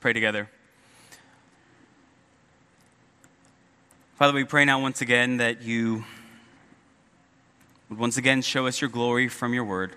[0.00, 0.48] pray together.
[4.16, 6.04] Father, we pray now once again that you
[7.88, 9.96] would once again show us your glory from your word.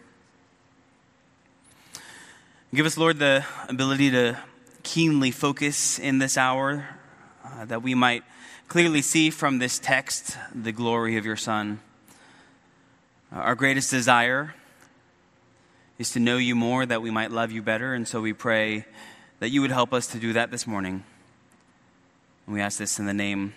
[2.73, 4.39] Give us, Lord, the ability to
[4.81, 6.87] keenly focus in this hour,
[7.45, 8.23] uh, that we might
[8.67, 11.79] clearly see from this text the glory of your Son.
[13.31, 14.55] Our greatest desire
[15.99, 18.85] is to know you more, that we might love you better, and so we pray
[19.41, 21.03] that you would help us to do that this morning.
[22.45, 23.55] And we ask this in the name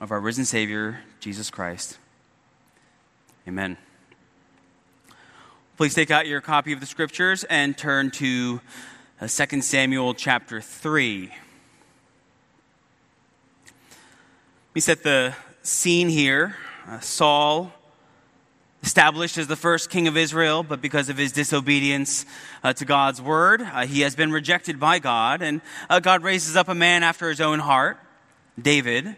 [0.00, 1.98] of our risen Savior, Jesus Christ.
[3.46, 3.76] Amen.
[5.76, 8.62] Please take out your copy of the scriptures and turn to 2
[9.20, 11.26] uh, Samuel chapter 3.
[11.26, 11.32] Let
[14.74, 16.56] me set the scene here.
[16.88, 17.74] Uh, Saul,
[18.82, 22.24] established as the first king of Israel, but because of his disobedience
[22.62, 25.42] uh, to God's word, uh, he has been rejected by God.
[25.42, 27.98] And uh, God raises up a man after his own heart,
[28.60, 29.16] David,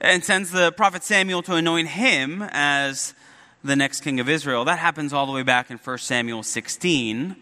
[0.00, 3.14] and sends the prophet Samuel to anoint him as
[3.62, 4.64] the next king of Israel.
[4.64, 7.36] That happens all the way back in 1 Samuel 16.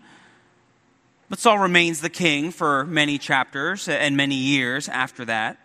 [1.29, 5.59] But Saul remains the king for many chapters and many years after that.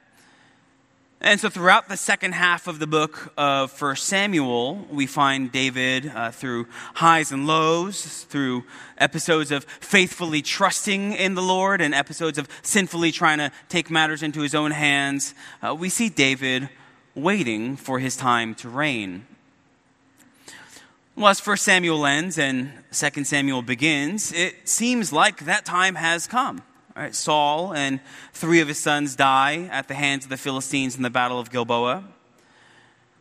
[1.19, 6.11] And so, throughout the second half of the book of 1 Samuel, we find David
[6.13, 8.65] uh, through highs and lows, through
[8.99, 14.21] episodes of faithfully trusting in the Lord and episodes of sinfully trying to take matters
[14.21, 15.33] into his own hands.
[15.63, 16.69] Uh, we see David
[17.15, 19.25] waiting for his time to reign.
[21.15, 26.27] Well, as 1 Samuel ends and 2 Samuel begins, it seems like that time has
[26.27, 26.61] come.
[27.11, 27.99] Saul and
[28.33, 31.51] three of his sons die at the hands of the Philistines in the Battle of
[31.51, 32.03] Gilboa.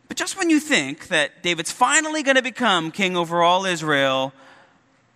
[0.07, 4.33] But just when you think that David's finally going to become king over all Israel,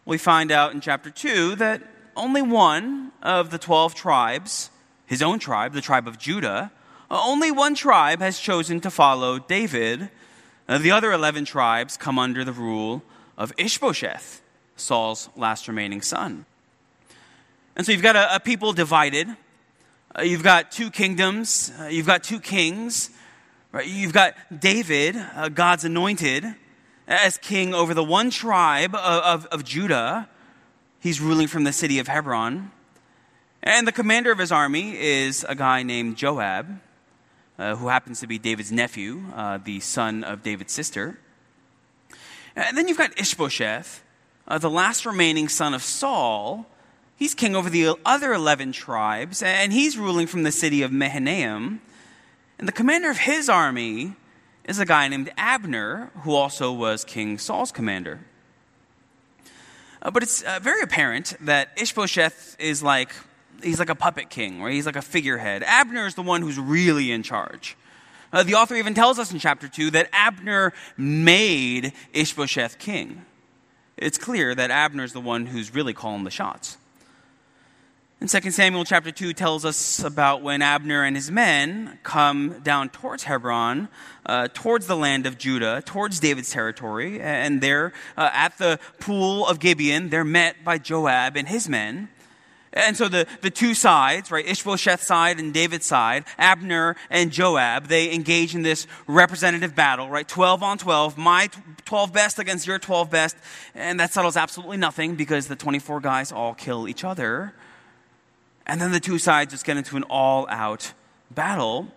[0.05, 1.81] we find out in chapter 2 that
[2.15, 4.69] only one of the 12 tribes,
[5.05, 6.71] his own tribe, the tribe of Judah,
[7.09, 10.09] only one tribe has chosen to follow David
[10.71, 13.03] uh, the other 11 tribes come under the rule
[13.37, 14.41] of Ishbosheth,
[14.77, 16.45] Saul's last remaining son.
[17.75, 19.27] And so you've got a, a people divided.
[20.17, 21.71] Uh, you've got two kingdoms.
[21.79, 23.09] Uh, you've got two kings.
[23.71, 23.87] Right?
[23.87, 26.45] You've got David, uh, God's anointed,
[27.07, 30.27] as king over the one tribe of, of, of Judah.
[30.99, 32.71] He's ruling from the city of Hebron.
[33.63, 36.79] And the commander of his army is a guy named Joab
[37.57, 41.19] uh, who happens to be David's nephew, uh, the son of David's sister.
[42.55, 44.03] And then you've got Ishbosheth,
[44.47, 46.65] uh, the last remaining son of Saul.
[47.21, 51.79] He's king over the other 11 tribes, and he's ruling from the city of Mahanaim.
[52.57, 54.15] And the commander of his army
[54.63, 58.21] is a guy named Abner, who also was King Saul's commander.
[60.01, 63.13] Uh, but it's uh, very apparent that Ishbosheth is like
[63.61, 64.73] he's like a puppet king, right?
[64.73, 65.61] He's like a figurehead.
[65.61, 67.77] Abner is the one who's really in charge.
[68.33, 73.23] Uh, the author even tells us in chapter 2 that Abner made Ishbosheth king.
[73.95, 76.77] It's clear that Abner is the one who's really calling the shots.
[78.21, 82.89] And 2 Samuel chapter 2 tells us about when Abner and his men come down
[82.89, 83.89] towards Hebron,
[84.27, 89.47] uh, towards the land of Judah, towards David's territory, and they're uh, at the pool
[89.47, 90.09] of Gibeon.
[90.09, 92.09] They're met by Joab and his men.
[92.73, 97.87] And so the, the two sides, right, Ishbosheth's side and David's side, Abner and Joab,
[97.87, 100.27] they engage in this representative battle, right?
[100.27, 101.49] 12 on 12, my
[101.85, 103.35] 12 best against your 12 best.
[103.73, 107.55] And that settles absolutely nothing because the 24 guys all kill each other.
[108.71, 110.93] And then the two sides just get into an all out
[111.29, 111.89] battle.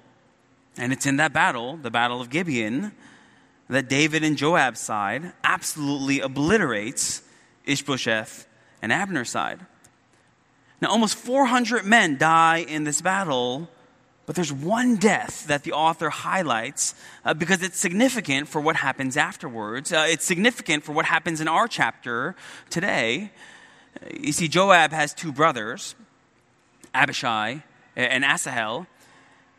[0.76, 2.90] And it's in that battle, the Battle of Gibeon,
[3.68, 7.22] that David and Joab's side absolutely obliterates
[7.64, 8.48] Ishbosheth
[8.82, 9.60] and Abner's side.
[10.80, 13.68] Now, almost 400 men die in this battle,
[14.26, 19.16] but there's one death that the author highlights uh, because it's significant for what happens
[19.16, 19.92] afterwards.
[19.92, 22.34] Uh, it's significant for what happens in our chapter
[22.68, 23.30] today.
[24.12, 25.94] You see, Joab has two brothers,
[26.94, 27.64] Abishai
[27.96, 28.86] and Asahel.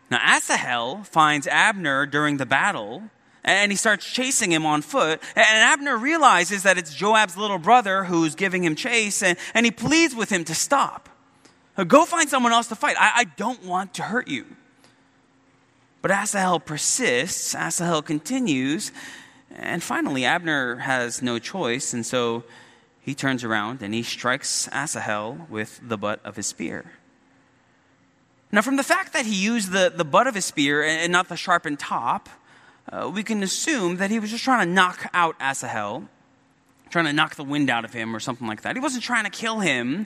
[0.09, 3.03] Now, Asahel finds Abner during the battle
[3.45, 5.21] and he starts chasing him on foot.
[5.35, 9.71] And Abner realizes that it's Joab's little brother who's giving him chase, and, and he
[9.71, 11.09] pleads with him to stop.
[11.87, 12.95] Go find someone else to fight.
[12.99, 14.45] I, I don't want to hurt you.
[16.01, 18.91] But Asahel persists, Asahel continues,
[19.55, 22.43] and finally Abner has no choice, and so
[23.01, 26.91] he turns around and he strikes Asahel with the butt of his spear.
[28.51, 31.27] Now, from the fact that he used the, the butt of his spear and not
[31.29, 32.29] the sharpened top,
[32.91, 36.07] uh, we can assume that he was just trying to knock out Asahel,
[36.89, 38.75] trying to knock the wind out of him or something like that.
[38.75, 40.05] He wasn't trying to kill him,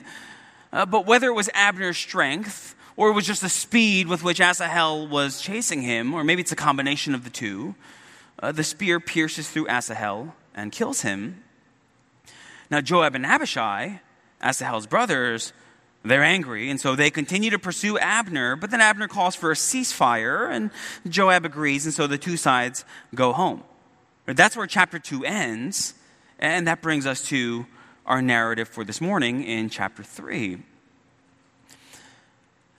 [0.72, 4.40] uh, but whether it was Abner's strength or it was just the speed with which
[4.40, 7.74] Asahel was chasing him, or maybe it's a combination of the two.
[8.38, 11.42] Uh, the spear pierces through Asahel and kills him.
[12.70, 14.00] Now, Joab and Abishai,
[14.42, 15.52] Asahel's brothers,
[16.02, 19.54] they're angry, and so they continue to pursue Abner, but then Abner calls for a
[19.54, 20.70] ceasefire, and
[21.06, 23.62] Joab agrees, and so the two sides go home.
[24.26, 25.94] That's where chapter 2 ends,
[26.38, 27.66] and that brings us to
[28.06, 30.58] our narrative for this morning in chapter 3.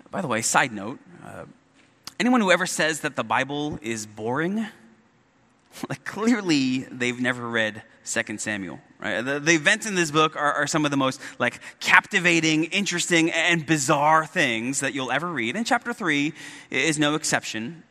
[0.09, 1.45] By the way, side note uh,
[2.19, 4.65] anyone who ever says that the Bible is boring,
[5.89, 8.79] like clearly they've never read 2 Samuel.
[8.99, 9.21] Right?
[9.21, 13.31] The, the, events in this book are, are, some of the most like captivating, interesting,
[13.31, 15.55] and bizarre things that you'll ever read.
[15.55, 16.33] And chapter 3
[16.69, 17.83] is no exception.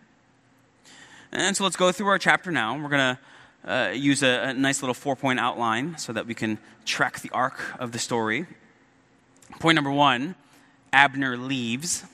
[1.32, 2.77] And so let's go through our chapter now.
[2.77, 3.19] We're going to
[3.65, 7.31] uh, use a, a nice little four point outline so that we can track the
[7.31, 8.47] arc of the story.
[9.59, 10.35] Point number one
[10.93, 12.05] Abner leaves.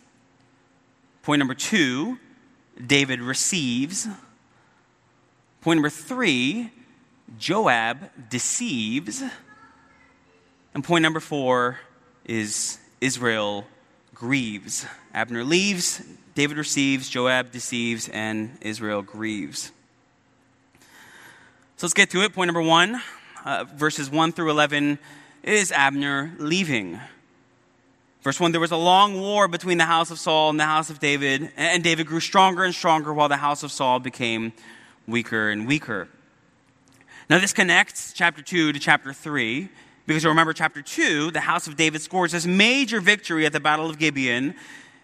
[1.22, 2.18] Point number two,
[2.84, 4.06] David receives.
[5.66, 6.70] Point number three,
[7.40, 9.20] Joab deceives.
[10.74, 11.80] And point number four
[12.24, 13.66] is Israel
[14.14, 14.86] grieves.
[15.12, 16.04] Abner leaves,
[16.36, 19.72] David receives, Joab deceives, and Israel grieves.
[21.78, 22.32] So let's get to it.
[22.32, 23.02] Point number one,
[23.44, 25.00] uh, verses 1 through 11,
[25.42, 27.00] is Abner leaving.
[28.22, 30.90] Verse 1 There was a long war between the house of Saul and the house
[30.90, 34.52] of David, and David grew stronger and stronger while the house of Saul became
[35.06, 36.08] weaker and weaker.
[37.28, 39.68] Now, this connects chapter 2 to chapter 3,
[40.06, 43.58] because you remember, chapter 2, the house of David scores this major victory at the
[43.58, 44.54] Battle of Gibeon.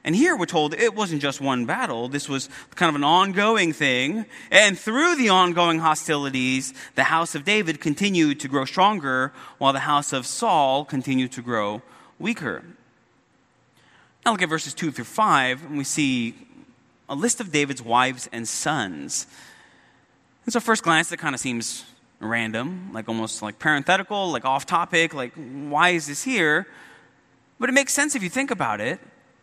[0.05, 3.73] And here we're told it wasn't just one battle, this was kind of an ongoing
[3.73, 4.27] thing.
[4.51, 9.81] And through the ongoing hostilities, the house of David continued to grow stronger, while the
[9.81, 11.83] house of Saul continued to grow
[12.19, 12.63] weaker.
[14.25, 16.35] Now look at verses 2 through 5, and we see
[17.09, 19.27] a list of David's wives and sons.
[20.45, 21.85] And so, first glance, that kind of seems
[22.19, 26.67] random, like almost like parenthetical, like off topic, like why is this here?
[27.59, 29.01] But it makes sense if you think about it.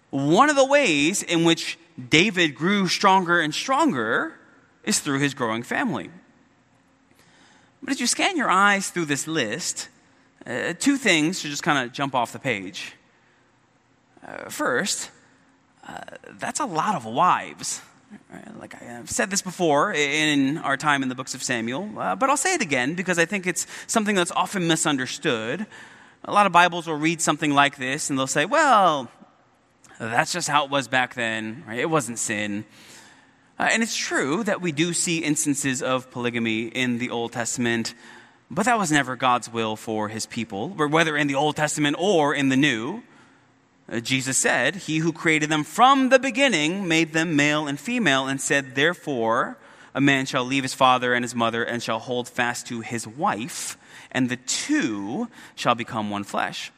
[0.09, 1.77] One of the ways in which
[2.09, 4.33] David grew stronger and stronger
[4.83, 6.09] is through his growing family.
[7.81, 9.89] But as you scan your eyes through this list,
[10.45, 12.93] uh, two things should just kind of jump off the page.
[14.25, 15.11] Uh, first,
[15.87, 16.01] uh,
[16.31, 17.81] that's a lot of wives.
[18.59, 22.29] Like I've said this before in our time in the books of Samuel, uh, but
[22.29, 25.65] I'll say it again because I think it's something that's often misunderstood.
[26.25, 29.09] A lot of Bibles will read something like this and they'll say, well,
[29.99, 31.63] that's just how it was back then.
[31.67, 31.79] Right?
[31.79, 32.65] It wasn't sin.
[33.59, 37.93] Uh, and it's true that we do see instances of polygamy in the Old Testament,
[38.49, 42.33] but that was never God's will for his people, whether in the Old Testament or
[42.33, 43.03] in the New.
[43.91, 48.27] Uh, Jesus said, He who created them from the beginning made them male and female,
[48.27, 49.57] and said, Therefore,
[49.95, 53.07] a man shall leave his father and his mother and shall hold fast to his
[53.07, 53.77] wife,
[54.11, 56.71] and the two shall become one flesh.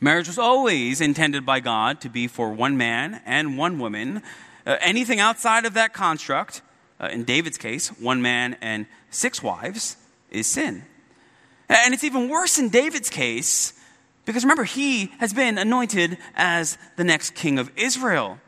[0.00, 4.22] Marriage was always intended by God to be for one man and one woman.
[4.66, 6.62] Uh, anything outside of that construct,
[7.00, 9.96] uh, in David's case, one man and six wives,
[10.30, 10.84] is sin.
[11.68, 13.72] And it's even worse in David's case
[14.30, 18.38] because remember, he has been anointed as the next king of Israel.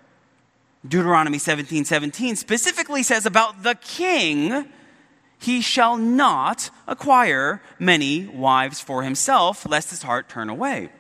[0.87, 4.69] Deuteronomy 17 17 specifically says about the king,
[5.41, 10.91] he shall not acquire many wives for himself, lest his heart turn away.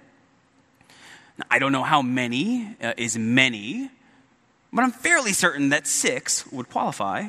[1.38, 3.88] Now, I don't know how many uh, is many,
[4.72, 7.28] but I'm fairly certain that six would qualify.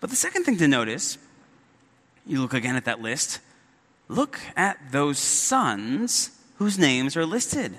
[0.00, 1.18] But the second thing to notice,
[2.26, 3.38] you look again at that list,
[4.14, 7.78] look at those sons whose names are listed.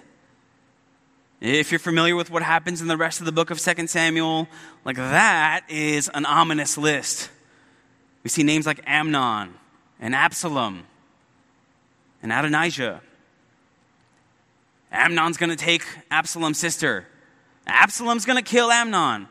[1.42, 4.48] If you're familiar with what happens in the rest of the book of 2 Samuel,
[4.84, 7.30] like that is an ominous list.
[8.24, 9.54] We see names like Amnon
[10.00, 10.86] and Absalom
[12.24, 13.02] and Adonijah.
[14.92, 17.06] Amnon's going to take Absalom's sister.
[17.68, 19.28] Absalom's going to kill Amnon.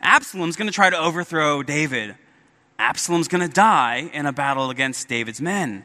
[0.00, 2.16] Absalom's going to try to overthrow David.
[2.78, 5.84] Absalom's going to die in a battle against David's men.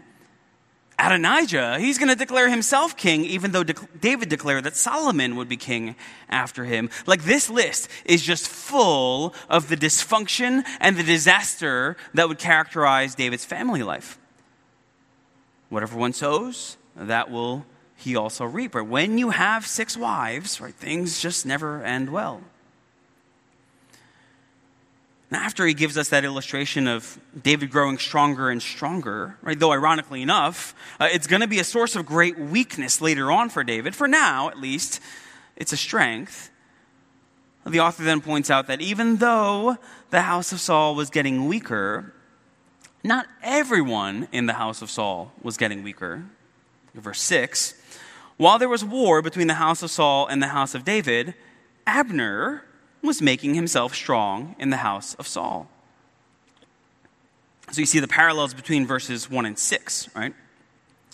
[1.02, 5.50] Adonijah, he's going to declare himself king, even though de- David declared that Solomon would
[5.50, 5.96] be king
[6.30, 6.90] after him.
[7.08, 13.16] Like this list is just full of the dysfunction and the disaster that would characterize
[13.16, 14.20] David's family life.
[15.70, 17.66] Whatever one sows, that will
[17.96, 18.76] he also reap.
[18.76, 22.42] Or when you have six wives, right, things just never end well.
[25.32, 29.72] And after he gives us that illustration of David growing stronger and stronger, right, though
[29.72, 33.64] ironically enough, uh, it's going to be a source of great weakness later on for
[33.64, 33.96] David.
[33.96, 35.00] For now, at least,
[35.56, 36.50] it's a strength.
[37.66, 39.78] The author then points out that even though
[40.10, 42.14] the house of Saul was getting weaker,
[43.02, 46.26] not everyone in the house of Saul was getting weaker.
[46.94, 47.76] Verse 6
[48.36, 51.36] While there was war between the house of Saul and the house of David,
[51.88, 52.66] Abner
[53.02, 55.70] was making himself strong in the house of Saul.
[57.72, 60.34] So you see the parallels between verses 1 and 6, right?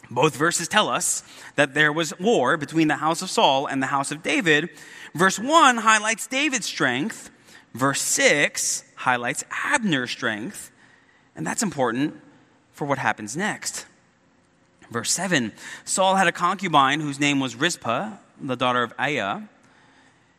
[0.10, 1.24] Both verses tell us
[1.56, 4.70] that there was war between the house of Saul and the house of David.
[5.14, 7.30] Verse 1 highlights David's strength,
[7.74, 10.72] verse 6 highlights Abner's strength,
[11.36, 12.20] and that's important
[12.72, 13.86] for what happens next.
[14.90, 15.52] Verse 7
[15.84, 19.48] Saul had a concubine whose name was Rizpah, the daughter of Aiah.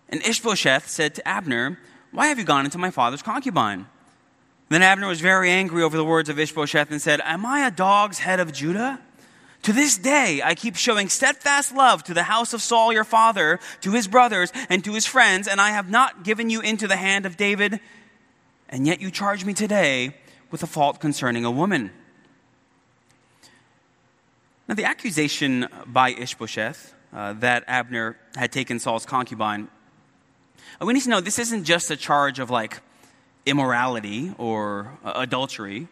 [0.09, 1.79] And Ishbosheth said to Abner,
[2.13, 3.87] Why have you gone into my father's concubine?
[4.69, 7.71] Then Abner was very angry over the words of Ishbosheth and said, Am I a
[7.71, 9.01] dog's head of Judah?
[9.63, 13.59] To this day, I keep showing steadfast love to the house of Saul your father,
[13.81, 16.97] to his brothers, and to his friends, and I have not given you into the
[16.97, 17.81] hand of David.
[18.69, 20.15] And yet you charge me today
[20.51, 21.91] with a fault concerning a woman.
[24.69, 29.69] Now, the accusation by Ishbosheth uh, that Abner had taken Saul's concubine
[30.87, 32.81] we need to know this isn't just a charge of like
[33.47, 35.89] immorality or uh, adultery.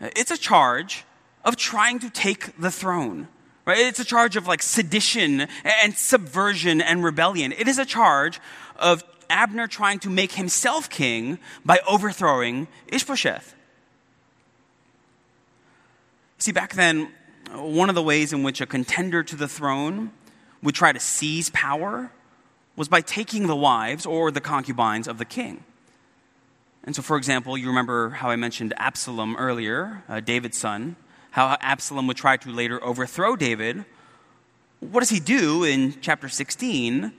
[0.00, 1.04] It's a charge
[1.44, 3.28] of trying to take the throne.
[3.64, 3.78] Right?
[3.78, 7.52] It's a charge of like sedition and subversion and rebellion.
[7.52, 8.40] It is a charge
[8.76, 13.54] of Abner trying to make himself king by overthrowing Ishbosheth.
[16.38, 17.12] See, back then,
[17.54, 20.10] one of the ways in which a contender to the throne
[20.62, 22.10] would try to seize power
[22.76, 25.64] was by taking the wives or the concubines of the king.
[26.84, 30.96] And so, for example, you remember how I mentioned Absalom earlier, uh, David's son,
[31.32, 33.84] how Absalom would try to later overthrow David.
[34.80, 37.12] What does he do in chapter 16?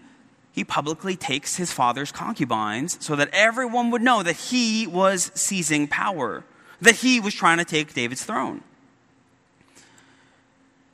[0.52, 5.88] He publicly takes his father's concubines so that everyone would know that he was seizing
[5.88, 6.44] power,
[6.82, 8.64] that he was trying to take David's throne.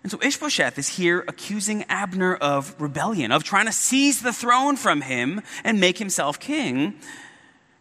[0.01, 4.77] And so Ishbosheth is here accusing Abner of rebellion, of trying to seize the throne
[4.77, 6.95] from him and make himself king.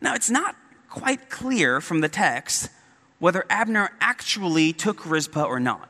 [0.01, 0.57] Now, it's not
[0.89, 2.71] quite clear from the text
[3.19, 5.89] whether Abner actually took Rizpah or not.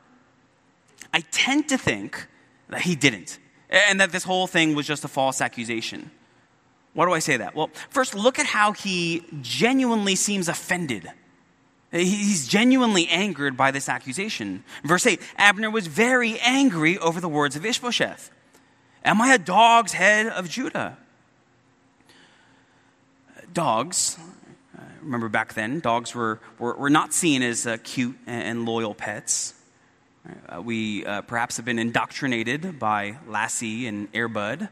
[1.13, 2.27] I tend to think
[2.69, 6.11] that he didn't, and that this whole thing was just a false accusation.
[6.93, 7.55] Why do I say that?
[7.55, 11.11] Well, first, look at how he genuinely seems offended
[11.91, 14.63] He's genuinely angered by this accusation.
[14.83, 18.29] Verse 8 Abner was very angry over the words of Ishbosheth.
[19.03, 20.97] Am I a dog's head of Judah?
[23.51, 24.17] Dogs,
[24.77, 28.93] uh, remember back then, dogs were, were, were not seen as uh, cute and loyal
[28.93, 29.55] pets.
[30.47, 34.69] Uh, we uh, perhaps have been indoctrinated by Lassie and Air Bud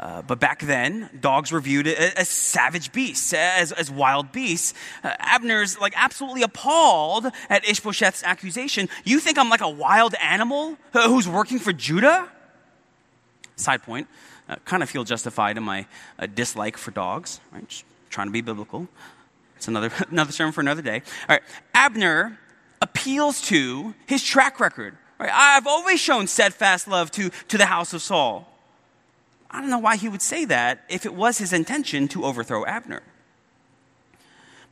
[0.00, 4.72] uh, but back then, dogs were viewed as, as savage beasts, as, as wild beasts.
[5.04, 8.88] Uh, Abner's like absolutely appalled at Ishbosheth's accusation.
[9.04, 12.30] You think I'm like a wild animal who's working for Judah?
[13.56, 14.08] Side point,
[14.48, 15.86] uh, kind of feel justified in my
[16.18, 17.68] uh, dislike for dogs, right?
[17.68, 18.88] Just trying to be biblical.
[19.56, 21.02] It's another, another sermon for another day.
[21.28, 21.42] All right,
[21.74, 22.38] Abner
[22.80, 24.96] appeals to his track record.
[25.18, 25.30] Right?
[25.30, 28.46] I've always shown steadfast love to, to the house of Saul.
[29.50, 32.64] I don't know why he would say that if it was his intention to overthrow
[32.66, 33.02] Abner.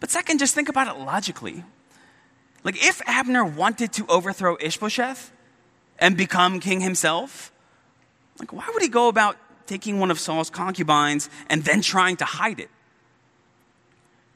[0.01, 1.65] But second, just think about it logically.
[2.63, 5.33] Like, if Abner wanted to overthrow Ishbosheth
[5.99, 7.53] and become king himself,
[8.39, 12.25] like, why would he go about taking one of Saul's concubines and then trying to
[12.25, 12.71] hide it?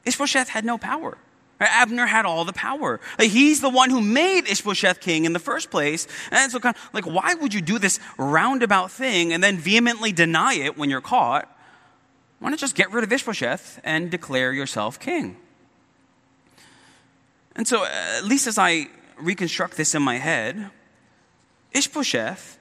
[0.05, 1.17] Ishbosheth had no power.
[1.65, 2.99] Abner had all the power.
[3.19, 6.07] He's the one who made Ishbosheth king in the first place.
[6.31, 10.11] And so, kind of, like, why would you do this roundabout thing and then vehemently
[10.11, 11.49] deny it when you're caught?
[12.39, 15.37] Why not just get rid of Ishbosheth and declare yourself king?
[17.55, 20.69] And so, at least as I reconstruct this in my head,
[21.71, 22.57] Ishbosheth,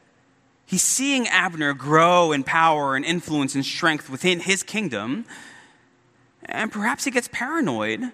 [0.67, 5.25] he's seeing Abner grow in power and influence and strength within his kingdom.
[6.45, 8.13] And perhaps he gets paranoid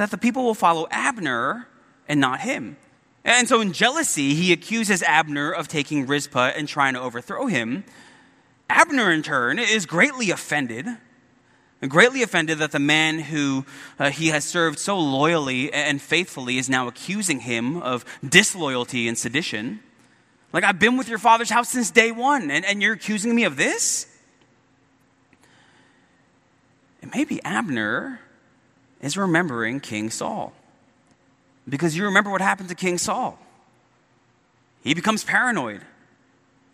[0.00, 1.68] that the people will follow Abner
[2.08, 2.76] and not him.
[3.24, 7.84] And so, in jealousy, he accuses Abner of taking Rizpah and trying to overthrow him.
[8.68, 10.86] Abner, in turn, is greatly offended,
[11.88, 13.64] greatly offended that the man who
[13.98, 19.16] uh, he has served so loyally and faithfully is now accusing him of disloyalty and
[19.16, 19.80] sedition.
[20.52, 23.44] Like, I've been with your father's house since day one, and, and you're accusing me
[23.44, 24.06] of this?
[27.00, 28.20] And maybe Abner
[29.02, 30.52] is remembering King Saul.
[31.68, 33.38] Because you remember what happened to King Saul.
[34.82, 35.82] He becomes paranoid.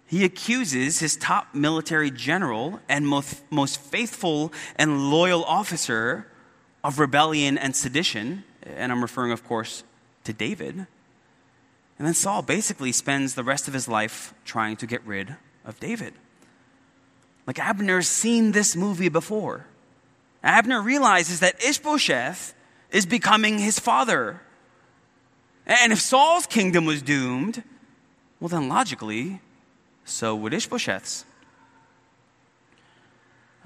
[0.06, 6.26] He accuses his top military general and most, most faithful and loyal officer
[6.82, 8.44] of rebellion and sedition.
[8.62, 9.84] And I'm referring, of course,
[10.24, 10.86] to David.
[11.98, 15.78] And then Saul basically spends the rest of his life trying to get rid of
[15.80, 16.14] David.
[17.46, 19.66] Like Abner's seen this movie before.
[20.42, 22.54] Abner realizes that Ishbosheth
[22.90, 24.40] is becoming his father.
[25.66, 27.62] And if Saul's kingdom was doomed,
[28.40, 29.40] well, then logically,
[30.04, 31.24] so would Ishbosheth's.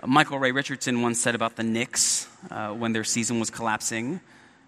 [0.03, 4.21] Uh, Michael Ray Richardson once said about the Knicks uh, when their season was collapsing,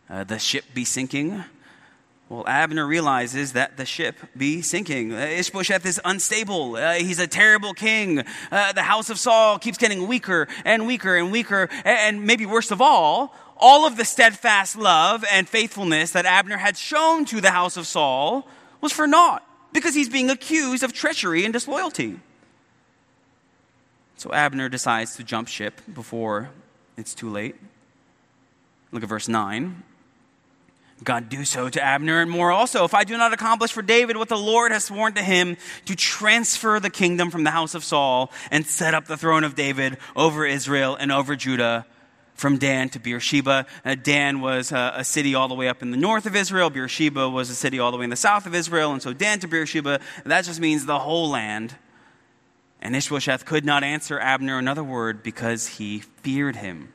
[0.09, 1.43] uh, the ship be sinking.
[2.31, 5.13] Well, Abner realizes that the ship be sinking.
[5.13, 6.77] Ishbosheth is unstable.
[6.77, 8.25] Uh, he's a terrible king.
[8.51, 11.69] Uh, the house of Saul keeps getting weaker and weaker and weaker.
[11.85, 16.79] And maybe worst of all, all of the steadfast love and faithfulness that Abner had
[16.79, 18.49] shown to the house of Saul
[18.81, 22.19] was for naught because he's being accused of treachery and disloyalty.
[24.17, 26.49] So Abner decides to jump ship before
[26.97, 27.57] it's too late.
[28.93, 29.83] Look at verse 9.
[31.03, 34.17] God do so to Abner and more also, if I do not accomplish for David
[34.17, 37.83] what the Lord has sworn to him to transfer the kingdom from the house of
[37.83, 41.85] Saul and set up the throne of David over Israel and over Judah
[42.35, 43.67] from Dan to Beersheba.
[43.85, 46.71] Uh, Dan was uh, a city all the way up in the north of Israel.
[46.71, 48.93] Beersheba was a city all the way in the south of Israel.
[48.93, 51.75] And so Dan to Beersheba, that just means the whole land.
[52.81, 56.94] And Ishbosheth could not answer Abner another word because he feared him.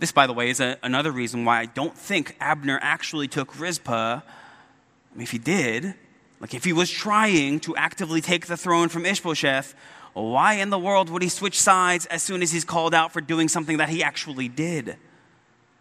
[0.00, 3.60] This, by the way, is a, another reason why I don't think Abner actually took
[3.60, 4.22] Rizpah.
[4.22, 5.92] I mean, if he did,
[6.40, 9.74] like if he was trying to actively take the throne from Ishbosheth,
[10.14, 13.20] why in the world would he switch sides as soon as he's called out for
[13.20, 14.96] doing something that he actually did?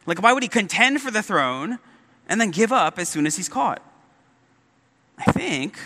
[0.05, 1.79] Like, why would he contend for the throne
[2.27, 3.81] and then give up as soon as he's caught?
[5.17, 5.79] I think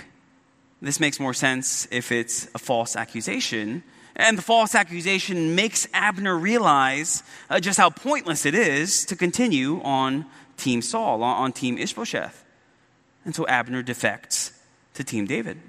[0.81, 3.83] this makes more sense if it's a false accusation
[4.15, 9.81] and the false accusation makes Abner realize uh, just how pointless it is to continue
[9.81, 10.25] on
[10.57, 12.43] Team Saul, on, on Team Ishbosheth.
[13.25, 14.51] And so Abner defects
[14.93, 15.59] to Team David.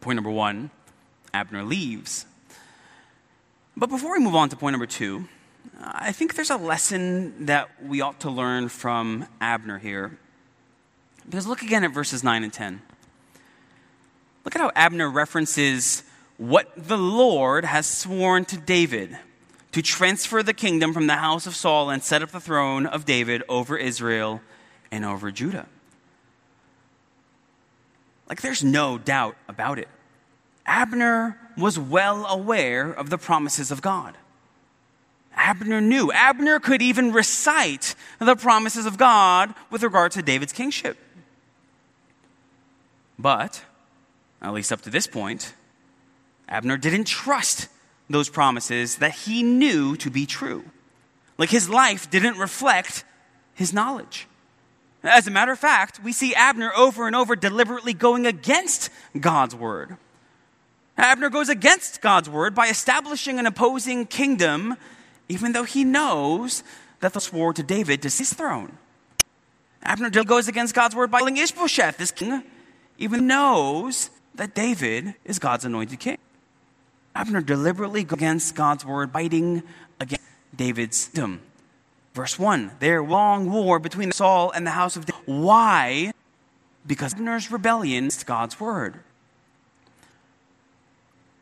[0.00, 0.70] Point number one
[1.32, 2.26] Abner leaves.
[3.76, 5.28] But before we move on to point number two,
[5.80, 10.18] I think there's a lesson that we ought to learn from Abner here.
[11.24, 12.82] Because look again at verses 9 and 10.
[14.44, 16.02] Look at how Abner references
[16.40, 19.14] what the Lord has sworn to David
[19.72, 23.04] to transfer the kingdom from the house of Saul and set up the throne of
[23.04, 24.40] David over Israel
[24.90, 25.66] and over Judah.
[28.26, 29.88] Like, there's no doubt about it.
[30.64, 34.16] Abner was well aware of the promises of God.
[35.34, 36.10] Abner knew.
[36.10, 40.96] Abner could even recite the promises of God with regard to David's kingship.
[43.18, 43.62] But,
[44.40, 45.52] at least up to this point,
[46.50, 47.68] Abner didn't trust
[48.08, 50.64] those promises that he knew to be true.
[51.38, 53.04] Like his life didn't reflect
[53.54, 54.26] his knowledge.
[55.02, 59.54] As a matter of fact, we see Abner over and over deliberately going against God's
[59.54, 59.96] word.
[60.98, 64.76] Abner goes against God's word by establishing an opposing kingdom,
[65.28, 66.62] even though he knows
[66.98, 68.76] that the swore to David to his throne.
[69.82, 72.42] Abner goes against God's word by killing Ishbosheth, this king,
[72.98, 76.18] even knows that David is God's anointed king.
[77.14, 79.62] Abner deliberately goes against God's word, biting
[79.98, 81.40] against David's kingdom.
[82.14, 85.22] Verse 1 There long war between Saul and the house of David.
[85.26, 86.12] Why?
[86.86, 89.00] Because Abner's rebellion against God's word.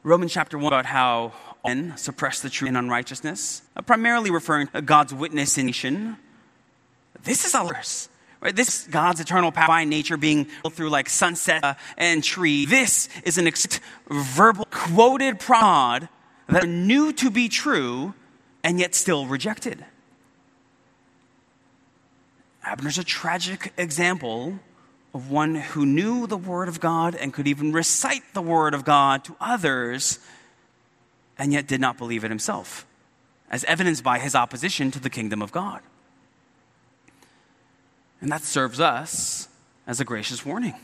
[0.02, 1.32] Romans chapter 1 about how
[1.66, 6.16] men suppress the truth in unrighteousness, primarily referring to God's witness in nation.
[7.24, 8.08] This is a verse
[8.40, 8.54] Right?
[8.54, 12.66] This God's eternal power by nature being through like sunset uh, and tree.
[12.66, 16.08] This is an ex- verbal quoted prod
[16.48, 18.14] that knew to be true
[18.62, 19.84] and yet still rejected.
[22.64, 24.58] Abner's a tragic example
[25.14, 28.84] of one who knew the Word of God and could even recite the Word of
[28.84, 30.18] God to others
[31.38, 32.86] and yet did not believe it himself,
[33.50, 35.80] as evidenced by his opposition to the kingdom of God.
[38.20, 39.48] And that serves us
[39.86, 40.74] as a gracious warning.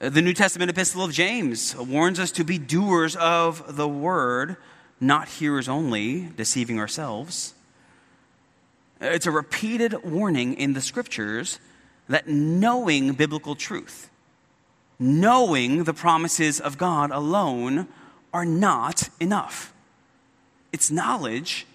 [0.00, 4.56] Uh, the New Testament epistle of James warns us to be doers of the word,
[5.00, 7.54] not hearers only, deceiving ourselves.
[9.00, 11.58] Uh, it's a repeated warning in the scriptures
[12.08, 14.10] that knowing biblical truth,
[14.98, 17.88] knowing the promises of God alone,
[18.32, 19.72] are not enough.
[20.72, 21.66] It's knowledge,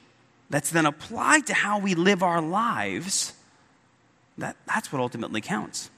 [0.49, 3.33] that's then applied to how we live our lives,
[4.37, 5.89] that, that's what ultimately counts.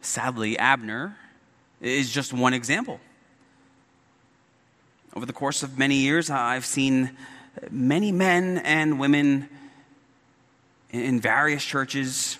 [0.00, 1.16] Sadly, Abner
[1.80, 3.00] is just one example.
[5.14, 7.16] Over the course of many years, I've seen
[7.70, 9.48] many men and women
[10.90, 12.38] in various churches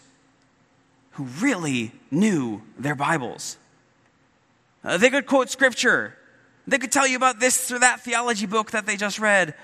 [1.12, 3.56] who really knew their Bibles.
[4.84, 6.16] Uh, they could quote scripture.
[6.66, 9.54] They could tell you about this or that theology book that they just read.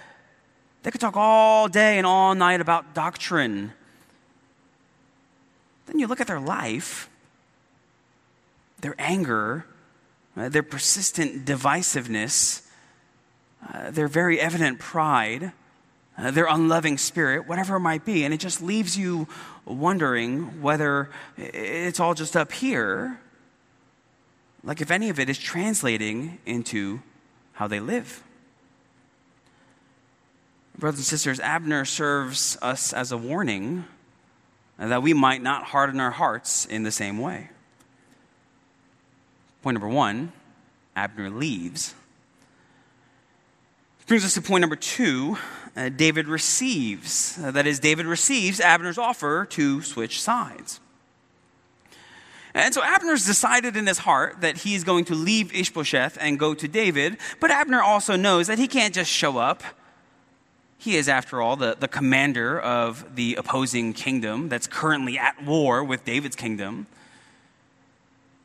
[0.84, 3.72] They could talk all day and all night about doctrine.
[5.86, 7.08] Then you look at their life,
[8.82, 9.64] their anger,
[10.36, 12.66] uh, their persistent divisiveness,
[13.72, 15.52] uh, their very evident pride,
[16.18, 18.22] uh, their unloving spirit, whatever it might be.
[18.22, 19.26] And it just leaves you
[19.64, 23.18] wondering whether it's all just up here,
[24.62, 27.00] like if any of it is translating into
[27.54, 28.22] how they live.
[30.84, 33.86] Brothers and sisters, Abner serves us as a warning
[34.76, 37.48] that we might not harden our hearts in the same way.
[39.62, 40.30] Point number one
[40.94, 41.94] Abner leaves.
[44.06, 45.38] Brings us to point number two
[45.74, 47.38] uh, David receives.
[47.42, 50.80] Uh, that is, David receives Abner's offer to switch sides.
[52.52, 56.52] And so Abner's decided in his heart that he's going to leave Ishbosheth and go
[56.52, 59.62] to David, but Abner also knows that he can't just show up.
[60.78, 65.82] He is, after all, the, the commander of the opposing kingdom that's currently at war
[65.82, 66.86] with David's kingdom.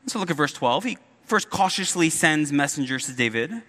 [0.06, 0.84] So look at verse 12.
[0.84, 3.62] He first cautiously sends messengers to David.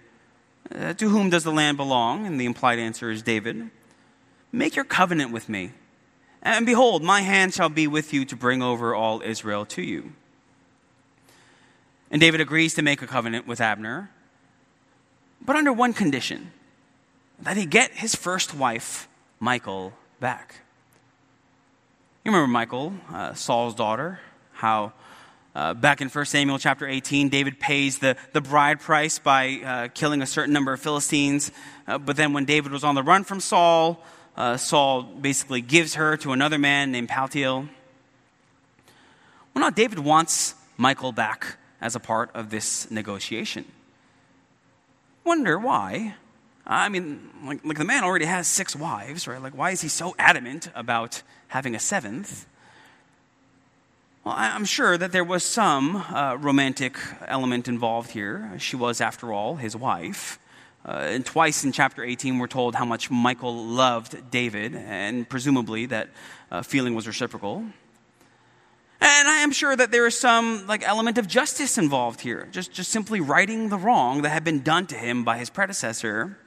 [0.74, 2.26] Uh, to whom does the land belong?
[2.26, 3.70] And the implied answer is David.
[4.52, 5.72] Make your covenant with me.
[6.42, 10.12] And behold, my hand shall be with you to bring over all Israel to you.
[12.10, 14.10] And David agrees to make a covenant with Abner,
[15.40, 16.52] but under one condition
[17.42, 19.08] that he get his first wife,
[19.40, 20.60] Michal, back.
[22.24, 24.20] You remember Michal, uh, Saul's daughter,
[24.52, 24.92] how
[25.54, 29.88] uh, back in 1 Samuel chapter 18, David pays the, the bride price by uh,
[29.88, 31.50] killing a certain number of Philistines.
[31.86, 34.02] Uh, but then when David was on the run from Saul,
[34.36, 37.68] uh, Saul basically gives her to another man named Paltiel.
[39.52, 43.64] Well, now David wants Michal back as a part of this negotiation.
[45.24, 46.14] Wonder why?
[46.72, 49.42] I mean, like, like the man already has six wives, right?
[49.42, 52.46] Like, why is he so adamant about having a seventh?
[54.24, 58.52] Well, I'm sure that there was some uh, romantic element involved here.
[58.58, 60.38] She was, after all, his wife.
[60.86, 65.86] Uh, and twice in chapter 18, we're told how much Michal loved David, and presumably
[65.86, 66.08] that
[66.50, 67.64] uh, feeling was reciprocal.
[69.00, 72.72] And I am sure that there is some like element of justice involved here, just,
[72.72, 76.38] just simply righting the wrong that had been done to him by his predecessor.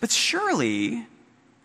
[0.00, 1.06] But surely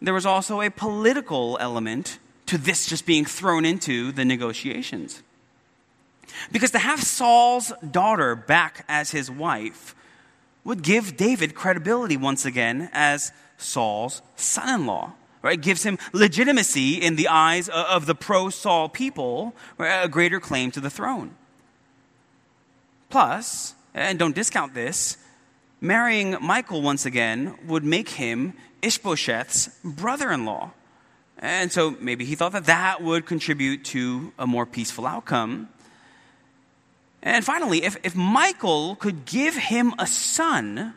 [0.02, 5.24] there was also a political element to this just being thrown into the negotiations.
[6.52, 9.96] Because to have Saul's daughter back as his wife
[10.64, 15.14] would give David credibility once again as Saul's son in law.
[15.42, 15.60] Right?
[15.60, 20.80] Gives him legitimacy in the eyes of the pro Saul people, a greater claim to
[20.80, 21.36] the throne.
[23.10, 25.18] Plus, and don't discount this,
[25.84, 30.72] marrying Michal once again would make him Ishbosheth's brother in law.
[31.38, 35.68] And so maybe he thought that that would contribute to a more peaceful outcome.
[37.22, 40.94] And finally, if, if Michal could give him a son,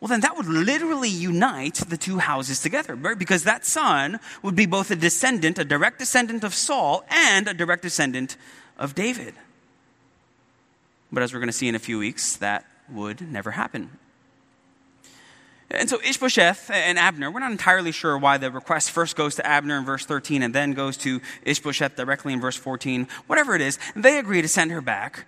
[0.00, 3.18] well, then that would literally unite the two houses together, right?
[3.18, 7.54] Because that son would be both a descendant, a direct descendant of Saul, and a
[7.54, 8.36] direct descendant
[8.78, 9.34] of David.
[11.12, 13.98] But as we're going to see in a few weeks, that would never happen.
[15.70, 19.46] And so Ishbosheth and Abner, we're not entirely sure why the request first goes to
[19.46, 23.08] Abner in verse 13 and then goes to Ishbosheth directly in verse 14.
[23.26, 25.26] Whatever it is, they agree to send her back.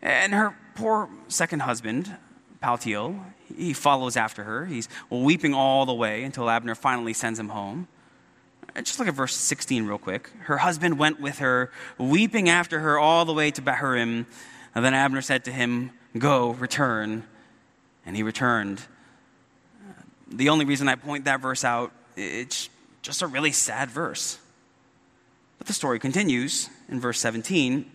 [0.00, 2.16] And her poor second husband,
[2.60, 3.22] Paltiel,
[3.56, 4.66] he follows after her.
[4.66, 7.86] He's weeping all the way until Abner finally sends him home.
[8.76, 10.30] Just look at verse 16 real quick.
[10.40, 14.26] Her husband went with her, weeping after her all the way to Bahurim.
[14.74, 17.24] And then Abner said to him, Go, return.
[18.04, 18.80] And he returned
[19.80, 19.92] uh,
[20.30, 22.68] the only reason I point that verse out, it's
[23.00, 24.38] just a really sad verse.
[25.58, 27.90] But the story continues in verse 17.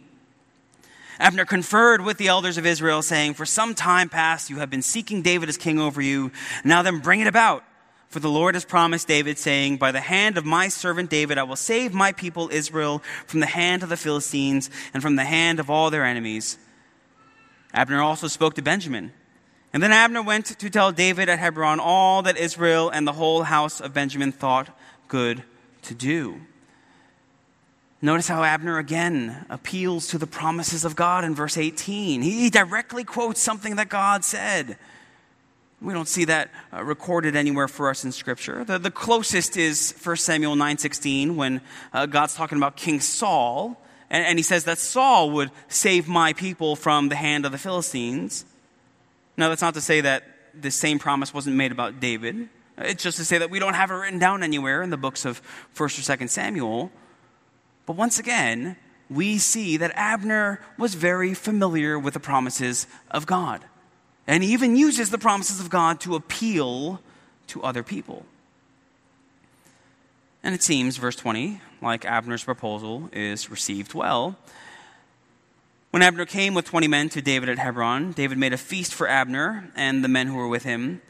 [1.19, 4.81] Abner conferred with the elders of Israel, saying, For some time past you have been
[4.81, 6.31] seeking David as king over you.
[6.63, 7.63] Now then, bring it about.
[8.09, 11.43] For the Lord has promised David, saying, By the hand of my servant David, I
[11.43, 15.59] will save my people Israel from the hand of the Philistines and from the hand
[15.59, 16.57] of all their enemies.
[17.77, 19.13] Abner also spoke to Benjamin
[19.71, 23.43] And then Abner went to tell David at Hebron all that Israel and the whole
[23.43, 24.75] house of Benjamin thought
[25.07, 25.43] good
[25.83, 26.41] to do.
[28.01, 32.23] Notice how Abner again appeals to the promises of God in verse 18.
[32.23, 34.77] He directly quotes something that God said.
[35.79, 38.63] We don't see that uh, recorded anywhere for us in Scripture.
[38.63, 41.61] The, the closest is 1 Samuel 9.16 when
[41.93, 43.79] uh, God's talking about King Saul.
[44.09, 47.57] And, and he says that Saul would save my people from the hand of the
[47.57, 48.45] Philistines.
[49.35, 52.49] Now, that's not to say that this same promise wasn't made about David.
[52.77, 55.25] It's just to say that we don't have it written down anywhere in the books
[55.25, 55.41] of
[55.75, 56.91] 1st or 2nd Samuel.
[57.85, 58.75] But once again,
[59.09, 63.63] we see that Abner was very familiar with the promises of God.
[64.27, 67.01] And he even uses the promises of God to appeal
[67.47, 68.25] to other people.
[70.43, 74.37] And it seems, verse 20, like Abner's proposal is received well.
[75.91, 79.07] When Abner came with 20 men to David at Hebron, David made a feast for
[79.07, 81.01] Abner and the men who were with him.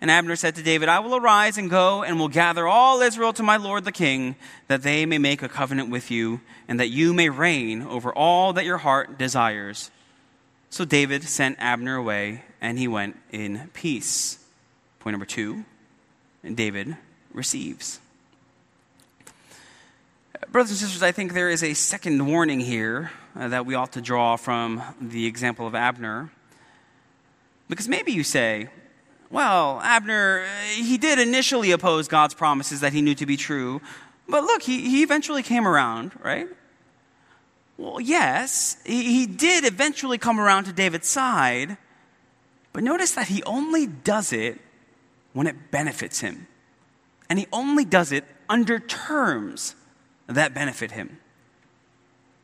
[0.00, 3.32] And Abner said to David, I will arise and go and will gather all Israel
[3.34, 4.36] to my lord the king,
[4.68, 8.52] that they may make a covenant with you, and that you may reign over all
[8.52, 9.90] that your heart desires.
[10.68, 14.44] So David sent Abner away, and he went in peace.
[14.98, 15.64] Point number two
[16.54, 16.96] David
[17.32, 18.00] receives.
[20.48, 23.92] Brothers and sisters, I think there is a second warning here uh, that we ought
[23.92, 26.30] to draw from the example of Abner.
[27.68, 28.68] Because maybe you say,
[29.30, 30.44] well, Abner,
[30.74, 33.80] he did initially oppose God's promises that he knew to be true,
[34.28, 36.48] but look, he, he eventually came around, right?
[37.78, 41.76] Well, yes, he, he did eventually come around to David's side,
[42.72, 44.60] but notice that he only does it
[45.32, 46.48] when it benefits him.
[47.30, 49.76] And he only does it under terms
[50.26, 51.18] that benefit him.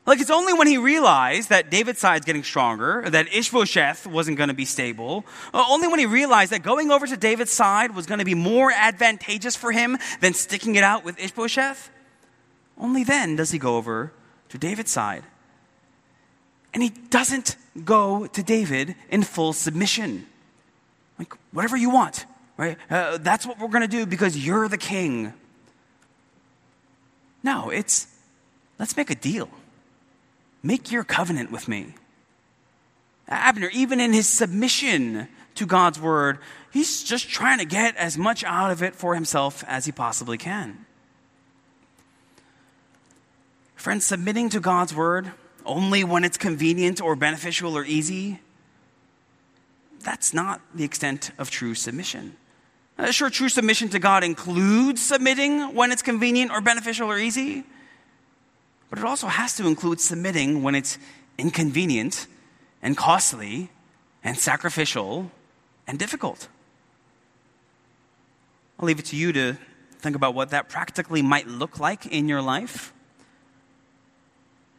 [0.06, 4.48] Like, it's only when he realized that David's side's getting stronger, that Ishbosheth wasn't going
[4.48, 8.06] to be stable, uh, only when he realized that going over to David's side was
[8.06, 11.90] going to be more advantageous for him than sticking it out with Ishbosheth,
[12.78, 14.12] only then does he go over
[14.48, 15.22] to David's side.
[16.72, 20.26] And he doesn't go to David in full submission.
[21.18, 22.24] Like, whatever you want,
[22.56, 22.78] right?
[22.88, 25.34] Uh, that's what we're going to do because you're the king.
[27.42, 28.06] No, it's
[28.78, 29.48] let's make a deal.
[30.62, 31.94] Make your covenant with me.
[33.28, 36.38] Abner, even in his submission to God's word,
[36.72, 40.36] he's just trying to get as much out of it for himself as he possibly
[40.36, 40.84] can.
[43.76, 45.32] Friends, submitting to God's word
[45.64, 48.40] only when it's convenient or beneficial or easy,
[50.02, 52.36] that's not the extent of true submission.
[53.00, 57.64] Uh, sure, true submission to God includes submitting when it's convenient or beneficial or easy.
[58.90, 60.98] But it also has to include submitting when it's
[61.38, 62.26] inconvenient
[62.82, 63.70] and costly
[64.22, 65.30] and sacrificial
[65.86, 66.48] and difficult.
[68.78, 69.56] I'll leave it to you to
[70.00, 72.92] think about what that practically might look like in your life.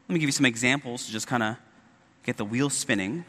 [0.07, 1.55] Let me give you some examples to just kind of
[2.23, 3.25] get the wheels spinning.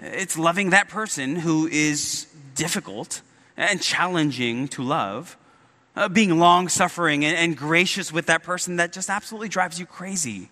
[0.00, 3.20] It's loving that person who is difficult
[3.56, 5.36] and challenging to love
[5.96, 9.86] uh, being long suffering and, and gracious with that person that just absolutely drives you
[9.86, 10.48] crazy.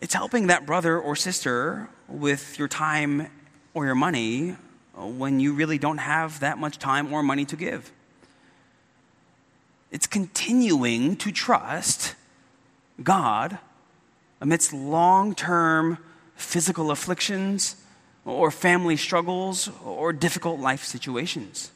[0.00, 3.28] It's helping that brother or sister with your time
[3.72, 4.56] or your money
[4.94, 7.92] when you really don't have that much time or money to give.
[9.92, 12.16] It's continuing to trust
[13.02, 13.58] God
[14.40, 15.98] amidst long term
[16.36, 17.76] physical afflictions
[18.24, 21.70] or family struggles or difficult life situations.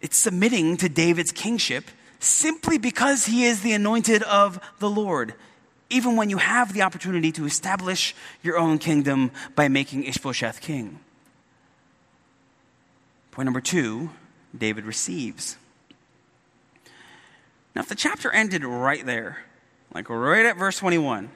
[0.00, 1.84] It's submitting to David's kingship
[2.18, 5.34] simply because he is the anointed of the Lord,
[5.90, 11.00] even when you have the opportunity to establish your own kingdom by making Ishbosheth king.
[13.30, 14.10] Point number two
[14.56, 15.56] David receives.
[17.74, 19.44] Now, if the chapter ended right there,
[19.92, 21.30] like right at verse 21,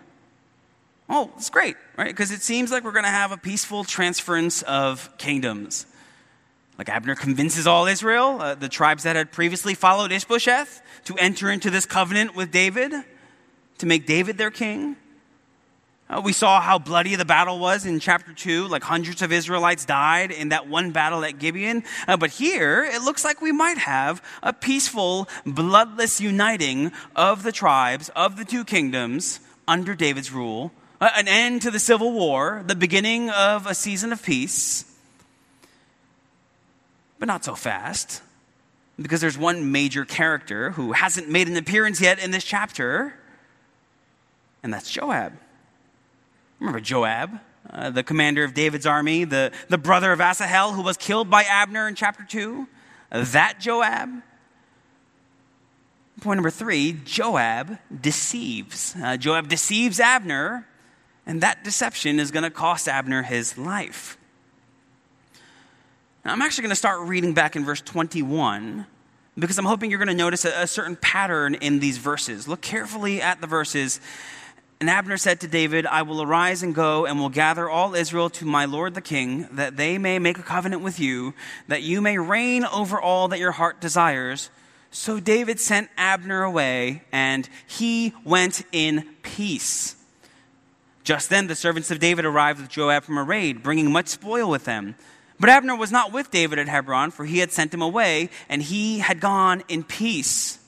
[1.11, 2.09] oh, it's great, right?
[2.09, 5.85] Because it seems like we're going to have a peaceful transference of kingdoms.
[6.79, 11.51] Like Abner convinces all Israel, uh, the tribes that had previously followed Ishbosheth, to enter
[11.51, 12.95] into this covenant with David,
[13.79, 14.97] to make David their king.
[16.09, 18.67] Uh, we saw how bloody the battle was in chapter 2.
[18.67, 21.85] Like hundreds of Israelites died in that one battle at Gibeon.
[22.09, 27.53] Uh, but here, it looks like we might have a peaceful, bloodless uniting of the
[27.53, 30.73] tribes, of the two kingdoms under David's rule.
[31.01, 34.85] An end to the civil war, the beginning of a season of peace
[37.21, 38.23] but not so fast.
[39.01, 43.15] Because there's one major character who hasn't made an appearance yet in this chapter,
[44.63, 45.33] and that's Joab.
[46.59, 47.39] Remember Joab,
[47.71, 51.45] uh, the commander of David's army, the, the brother of Asahel, who was killed by
[51.45, 52.67] Abner in chapter 2,
[53.13, 54.11] uh, that Joab.
[56.21, 58.95] Point number three Joab deceives.
[59.03, 60.67] Uh, Joab deceives Abner,
[61.31, 64.19] and that deception is going to cost Abner his life.
[66.25, 68.85] Now, I'm actually going to start reading back in verse 21
[69.39, 72.49] because I'm hoping you're going to notice a, a certain pattern in these verses.
[72.49, 74.01] Look carefully at the verses
[74.81, 78.29] and Abner said to David, I will arise and go and will gather all Israel
[78.31, 81.35] to my lord the king, that they may make a covenant with you,
[81.69, 84.51] that you may reign over all that your heart desires.
[84.91, 89.95] So David sent Abner away, and he went in peace.
[91.11, 94.49] Just then the servants of David arrived with Joab from a raid, bringing much spoil
[94.49, 94.95] with them.
[95.41, 98.63] But Abner was not with David at Hebron, for he had sent him away, and
[98.63, 100.61] he had gone in peace.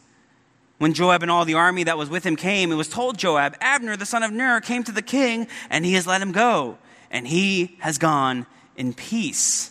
[0.78, 3.55] When Joab and all the army that was with him came, it was told Joab,
[3.61, 6.76] Abner, the son of Ner, came to the king, and he has let him go,
[7.09, 8.44] and he has gone
[8.76, 9.70] in peace.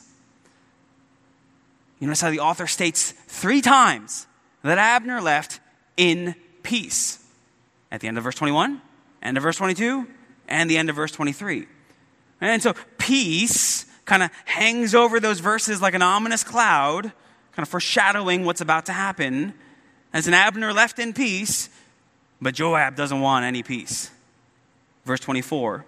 [1.99, 4.25] You notice how the author states three times
[4.63, 5.59] that Abner left
[5.97, 7.21] in peace.
[7.91, 8.81] At the end of verse 21,
[9.21, 10.07] end of verse 22,
[10.47, 11.67] and the end of verse 23.
[12.41, 17.69] And so peace kind of hangs over those verses like an ominous cloud, kind of
[17.69, 19.53] foreshadowing what's about to happen.
[20.13, 21.69] As an Abner left in peace,
[22.41, 24.09] but Joab doesn't want any peace.
[25.05, 25.85] Verse 24.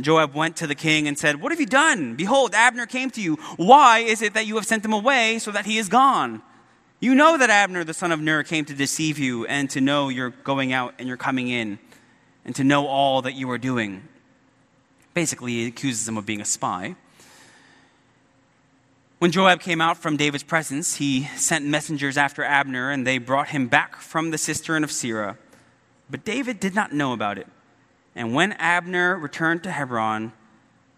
[0.00, 2.14] Joab went to the king and said, What have you done?
[2.14, 3.36] Behold, Abner came to you.
[3.56, 6.42] Why is it that you have sent him away so that he is gone?
[7.00, 10.08] You know that Abner, the son of Ner, came to deceive you and to know
[10.08, 11.78] you're going out and you're coming in
[12.50, 14.02] and to know all that you are doing.
[15.14, 16.96] Basically, he accuses him of being a spy.
[19.20, 23.50] When Joab came out from David's presence, he sent messengers after Abner, and they brought
[23.50, 25.36] him back from the cistern of Sirah.
[26.10, 27.46] But David did not know about it.
[28.16, 30.32] And when Abner returned to Hebron,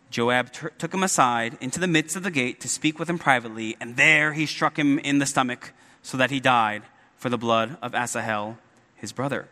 [0.08, 3.18] Joab t- took him aside into the midst of the gate to speak with him
[3.18, 6.84] privately, and there he struck him in the stomach, so that he died
[7.18, 8.56] for the blood of Asahel,
[8.96, 9.48] his brother.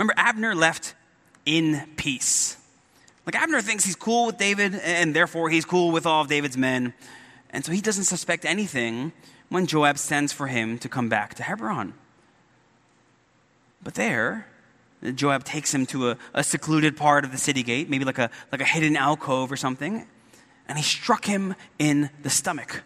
[0.00, 0.94] Remember, Abner left
[1.44, 2.56] in peace.
[3.26, 6.56] Like Abner thinks he's cool with David, and therefore he's cool with all of David's
[6.56, 6.94] men.
[7.50, 9.12] And so he doesn't suspect anything
[9.50, 11.92] when Joab sends for him to come back to Hebron.
[13.82, 14.46] But there,
[15.16, 18.30] Joab takes him to a, a secluded part of the city gate, maybe like a,
[18.50, 20.06] like a hidden alcove or something,
[20.66, 22.84] and he struck him in the stomach.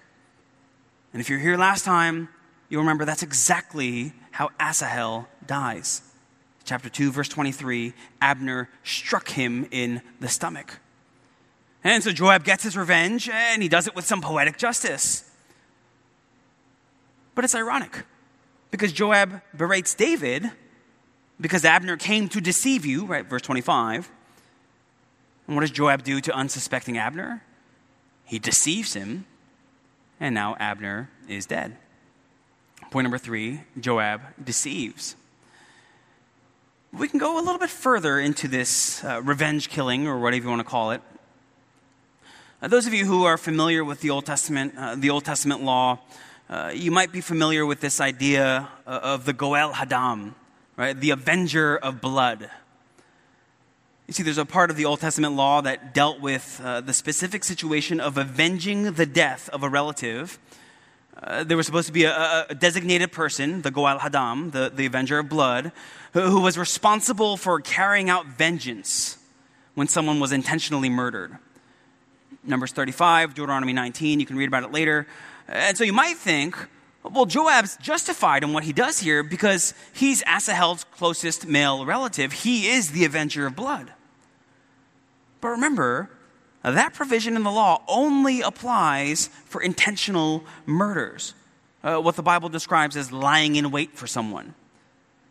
[1.12, 2.28] And if you're here last time,
[2.68, 6.02] you'll remember that's exactly how Asahel dies
[6.64, 10.78] chapter 2, verse 23, Abner struck him in the stomach.
[11.82, 15.30] And so Joab gets his revenge, and he does it with some poetic justice.
[17.34, 18.04] But it's ironic
[18.70, 20.50] because Joab berates David
[21.40, 23.26] because Abner came to deceive you, right?
[23.26, 24.10] Verse 25.
[25.46, 27.42] And what does Joab do to unsuspecting Abner?
[28.24, 29.26] He deceives him,
[30.18, 31.76] and now Abner is dead.
[32.90, 35.16] Point number three Joab deceives
[36.96, 40.48] we can go a little bit further into this uh, revenge killing, or whatever you
[40.48, 41.02] want to call it.
[42.62, 45.62] Uh, those of you who are familiar with the Old Testament, uh, the Old Testament
[45.62, 45.98] law,
[46.48, 50.34] uh, you might be familiar with this idea uh, of the Goel Hadam,
[50.76, 50.98] right?
[50.98, 52.48] The avenger of blood.
[54.06, 56.92] You see, there's a part of the Old Testament law that dealt with uh, the
[56.92, 60.38] specific situation of avenging the death of a relative.
[61.22, 64.86] Uh, there was supposed to be a, a, designated person, the Goel Hadam, the, the
[64.86, 65.70] avenger of blood,
[66.12, 69.18] who was responsible for carrying out vengeance
[69.74, 71.36] when someone was intentionally murdered.
[72.42, 75.06] Numbers 35, Deuteronomy 19, you can read about it later.
[75.48, 76.56] And so you might think,
[77.02, 82.32] well, Joab's justified in what he does here because he's Asahel's closest male relative.
[82.32, 83.92] He is the avenger of blood.
[85.40, 86.10] But remember,
[86.72, 91.34] that provision in the law only applies for intentional murders,
[91.82, 94.54] uh, what the Bible describes as lying in wait for someone.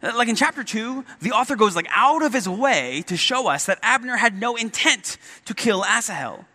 [0.01, 3.65] Like in chapter 2, the author goes like out of his way to show us
[3.65, 6.45] that Abner had no intent to kill Asahel.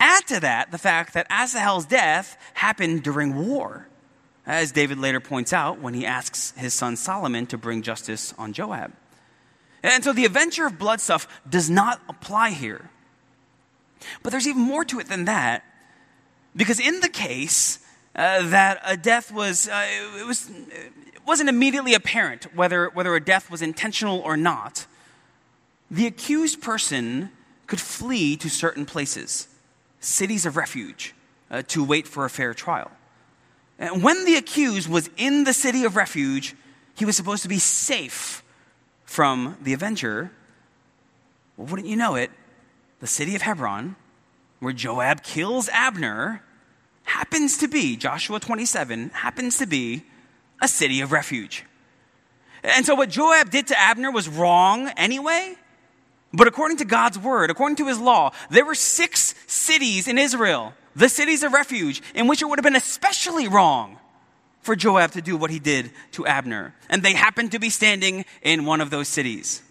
[0.00, 3.86] Add to that the fact that Asahel's death happened during war,
[4.46, 8.52] as David later points out when he asks his son Solomon to bring justice on
[8.52, 8.92] Joab.
[9.82, 12.89] And so the Avenger of Blood stuff does not apply here.
[14.22, 15.64] But there's even more to it than that,
[16.56, 17.78] because in the case
[18.14, 19.86] uh, that a death was, uh,
[20.18, 20.50] it was
[21.26, 24.86] wasn't immediately apparent whether, whether a death was intentional or not,
[25.90, 27.30] the accused person
[27.66, 29.46] could flee to certain places,
[30.00, 31.14] cities of refuge,
[31.50, 32.90] uh, to wait for a fair trial.
[33.78, 36.56] And when the accused was in the city of refuge,
[36.96, 38.42] he was supposed to be safe
[39.04, 40.32] from the avenger.
[41.56, 42.30] Well, wouldn't you know it,
[43.00, 43.96] the city of Hebron,
[44.60, 46.42] where Joab kills Abner,
[47.04, 50.04] happens to be, Joshua 27, happens to be
[50.60, 51.64] a city of refuge.
[52.62, 55.54] And so what Joab did to Abner was wrong anyway.
[56.32, 60.74] But according to God's word, according to his law, there were six cities in Israel,
[60.94, 63.98] the cities of refuge, in which it would have been especially wrong
[64.60, 66.74] for Joab to do what he did to Abner.
[66.88, 69.62] And they happened to be standing in one of those cities.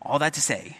[0.00, 0.78] All that to say,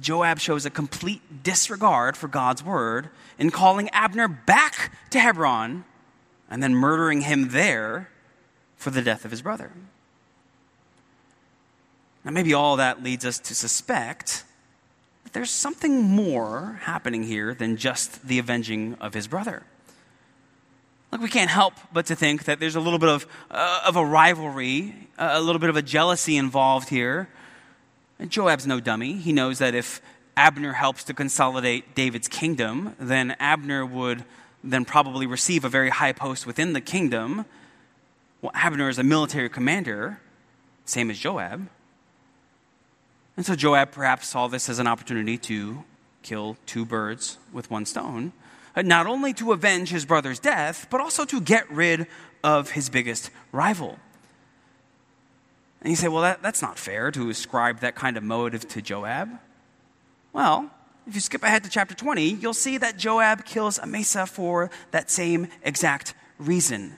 [0.00, 5.84] Joab shows a complete disregard for God's word in calling Abner back to Hebron
[6.50, 8.10] and then murdering him there
[8.76, 9.72] for the death of his brother.
[12.24, 14.44] Now, maybe all that leads us to suspect
[15.24, 19.62] that there's something more happening here than just the avenging of his brother.
[21.10, 23.96] Look, we can't help but to think that there's a little bit of, uh, of
[23.96, 27.28] a rivalry, a little bit of a jealousy involved here.
[28.18, 29.14] And Joab's no dummy.
[29.14, 30.00] He knows that if
[30.36, 34.24] Abner helps to consolidate David's kingdom, then Abner would
[34.62, 37.44] then probably receive a very high post within the kingdom.
[38.42, 40.20] Well, Abner is a military commander,
[40.84, 41.68] same as Joab.
[43.36, 45.84] And so Joab perhaps saw this as an opportunity to
[46.22, 48.32] kill two birds with one stone,
[48.74, 52.06] uh, not only to avenge his brother's death, but also to get rid
[52.42, 53.98] of his biggest rival.
[55.80, 58.82] And you say, well, that, that's not fair to ascribe that kind of motive to
[58.82, 59.30] Joab.
[60.32, 60.70] Well,
[61.06, 65.10] if you skip ahead to chapter 20, you'll see that Joab kills Amasa for that
[65.10, 66.96] same exact reason,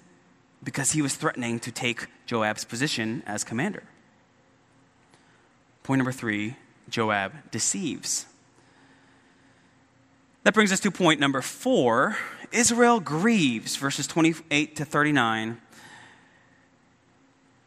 [0.62, 3.82] because he was threatening to take Joab's position as commander.
[5.82, 6.56] Point number three
[6.88, 8.26] Joab deceives.
[10.42, 12.16] That brings us to point number four
[12.52, 15.60] Israel grieves, verses 28 to 39.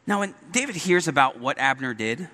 [0.06, 2.28] Now, when David hears about what Abner did,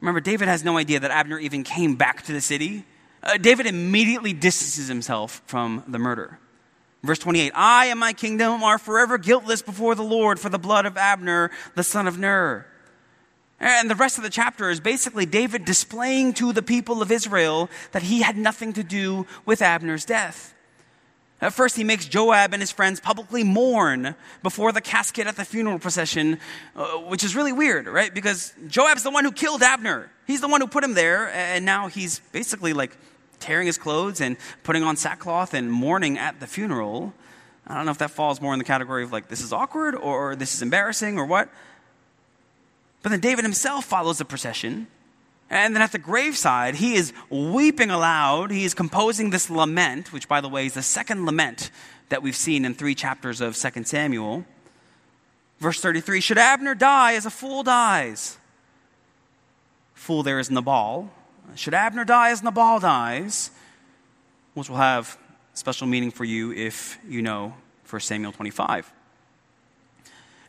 [0.00, 2.84] remember, David has no idea that Abner even came back to the city.
[3.22, 6.38] Uh, David immediately distances himself from the murder.
[7.02, 10.86] Verse 28 I and my kingdom are forever guiltless before the Lord for the blood
[10.86, 12.66] of Abner, the son of Ner.
[13.58, 17.70] And the rest of the chapter is basically David displaying to the people of Israel
[17.92, 20.54] that he had nothing to do with Abner's death.
[21.40, 25.44] At first, he makes Joab and his friends publicly mourn before the casket at the
[25.44, 26.38] funeral procession,
[26.74, 28.12] uh, which is really weird, right?
[28.12, 30.10] Because Joab's the one who killed Abner.
[30.26, 32.96] He's the one who put him there, and now he's basically like
[33.38, 37.12] tearing his clothes and putting on sackcloth and mourning at the funeral.
[37.66, 39.94] I don't know if that falls more in the category of like, this is awkward
[39.94, 41.50] or this is embarrassing or what.
[43.02, 44.86] But then David himself follows the procession.
[45.48, 48.50] And then at the graveside, he is weeping aloud.
[48.50, 51.70] He is composing this lament, which, by the way, is the second lament
[52.08, 54.44] that we've seen in three chapters of 2 Samuel.
[55.58, 58.38] Verse 33 Should Abner die as a fool dies?
[59.94, 61.10] Fool there is Nabal.
[61.54, 63.50] Should Abner die as Nabal dies?
[64.54, 65.16] Which will have
[65.54, 67.54] special meaning for you if you know
[67.88, 68.92] 1 Samuel 25.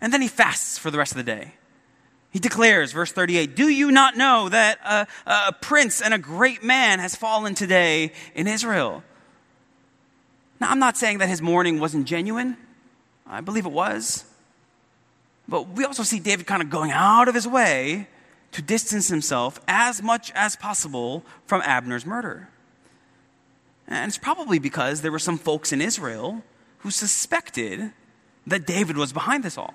[0.01, 1.53] And then he fasts for the rest of the day.
[2.31, 6.63] He declares, verse 38, Do you not know that a, a, prince and a great
[6.63, 9.03] man has fallen today in Israel?
[10.59, 12.57] Now, I'm not saying that his mourning wasn't genuine.
[13.25, 14.25] I believe it was.
[15.47, 18.07] But we also see David kind of going out of his way
[18.51, 22.49] to distance himself as much as possible from Abner's murder.
[23.87, 26.43] And it's probably because there were some folks in Israel
[26.79, 27.91] who suspected
[28.45, 29.73] that David was behind this all.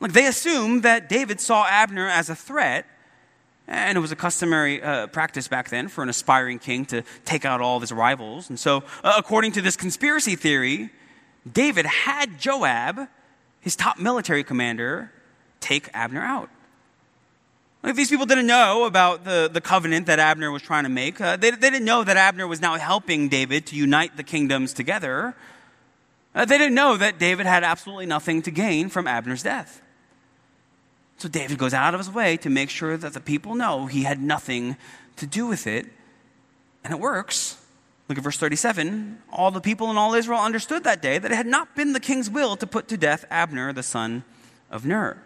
[0.00, 2.86] Like they assumed that David saw Abner as a threat,
[3.66, 7.44] and it was a customary uh, practice back then for an aspiring king to take
[7.44, 8.48] out all of his rivals.
[8.48, 10.90] And so, uh, according to this conspiracy theory,
[11.50, 13.08] David had Joab,
[13.60, 15.12] his top military commander,
[15.60, 16.50] take Abner out.
[17.82, 21.20] Like these people didn't know about the, the covenant that Abner was trying to make.
[21.20, 24.72] Uh, they, they didn't know that Abner was now helping David to unite the kingdoms
[24.72, 25.36] together.
[26.34, 29.82] Uh, they didn't know that David had absolutely nothing to gain from Abner's death.
[31.18, 34.02] So David goes out of his way to make sure that the people know he
[34.02, 34.76] had nothing
[35.16, 35.86] to do with it.
[36.84, 37.56] And it works.
[38.08, 39.22] Look at verse 37.
[39.32, 42.00] All the people in all Israel understood that day that it had not been the
[42.00, 44.24] king's will to put to death Abner, the son
[44.70, 45.22] of Ner.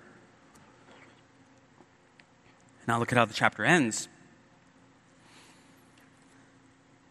[2.87, 4.09] Now look at how the chapter ends.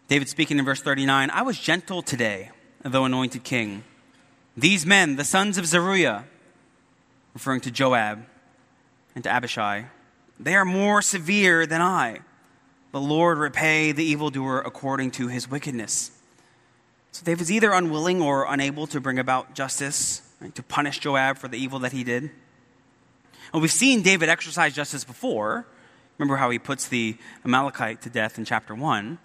[0.08, 2.50] David speaking in verse 39 I was gentle today,
[2.82, 3.84] though anointed king.
[4.58, 6.26] These men, the sons of Zeruiah,
[7.34, 8.26] referring to Joab,
[9.16, 9.86] and to Abishai,
[10.40, 12.20] They are more severe than I.
[12.92, 16.12] The Lord repay the evildoer according to his wickedness.
[17.12, 21.48] So David's either unwilling or unable to bring about justice, right, to punish Joab for
[21.48, 22.32] the evil that he did.
[23.54, 25.66] And we've seen David exercise justice before.
[26.18, 29.18] Remember how he puts the Amalekite to death in chapter 1.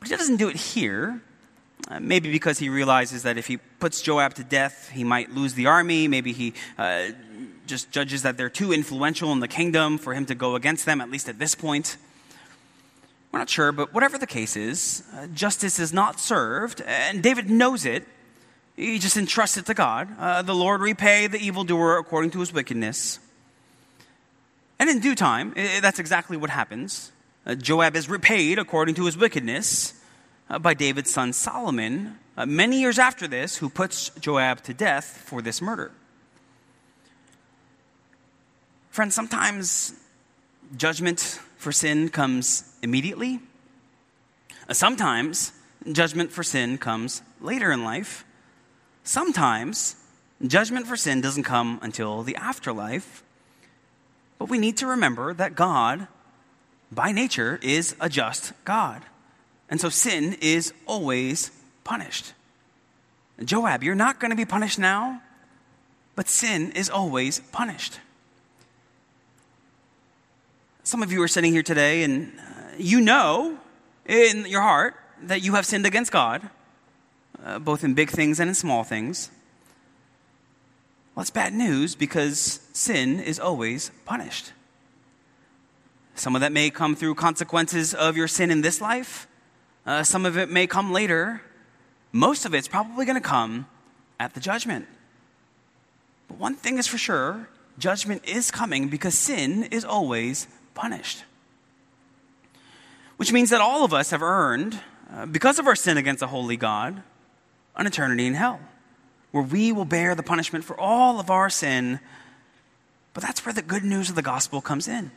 [0.00, 1.20] But he doesn't do it here.
[1.88, 5.54] Uh, maybe because he realizes that if he puts Joab to death, he might lose
[5.54, 6.08] the army.
[6.08, 7.08] Maybe he uh,
[7.66, 11.00] just judges that they're too influential in the kingdom for him to go against them,
[11.00, 11.96] at least at this point.
[13.32, 17.50] We're not sure, but whatever the case is, uh, justice is not served, and David
[17.50, 18.06] knows it.
[18.76, 20.08] He just entrusts it to God.
[20.18, 23.18] Uh, the Lord repay the evildoer according to his wickedness.
[24.78, 27.12] And in due time, that's exactly what happens.
[27.46, 30.00] Uh, Joab is repaid according to his wickedness
[30.48, 35.22] uh, by David's son Solomon, uh, many years after this, who puts Joab to death
[35.24, 35.92] for this murder.
[38.94, 39.92] Friends, sometimes
[40.76, 41.18] judgment
[41.56, 43.40] for sin comes immediately.
[44.68, 45.50] Uh, sometimes
[45.90, 48.24] judgment for sin comes later in life.
[49.02, 49.96] Sometimes
[50.46, 53.24] judgment for sin doesn't come until the afterlife.
[54.38, 56.06] But we need to remember that God,
[56.92, 59.02] by nature, is a just God.
[59.68, 61.50] And so sin is always
[61.82, 62.32] punished.
[63.44, 65.20] Joab, you're not going to be punished now,
[66.14, 67.98] but sin is always punished.
[70.86, 72.42] Some of you are sitting here today and uh,
[72.76, 73.56] you know
[74.04, 76.50] in your heart that you have sinned against God,
[77.42, 79.30] uh, both in big things and in small things.
[81.14, 84.52] Well, it's bad news because sin is always punished.
[86.16, 89.26] Some of that may come through consequences of your sin in this life,
[89.86, 91.40] uh, some of it may come later.
[92.12, 93.66] Most of it's probably going to come
[94.20, 94.86] at the judgment.
[96.28, 101.24] But one thing is for sure judgment is coming because sin is always punished.
[103.16, 104.78] Which means that all of us have earned,
[105.12, 107.02] uh, because of our sin against a holy God,
[107.76, 108.60] an eternity in hell,
[109.30, 112.00] where we will bear the punishment for all of our sin.
[113.12, 115.10] But that's where the good news of the gospel comes in.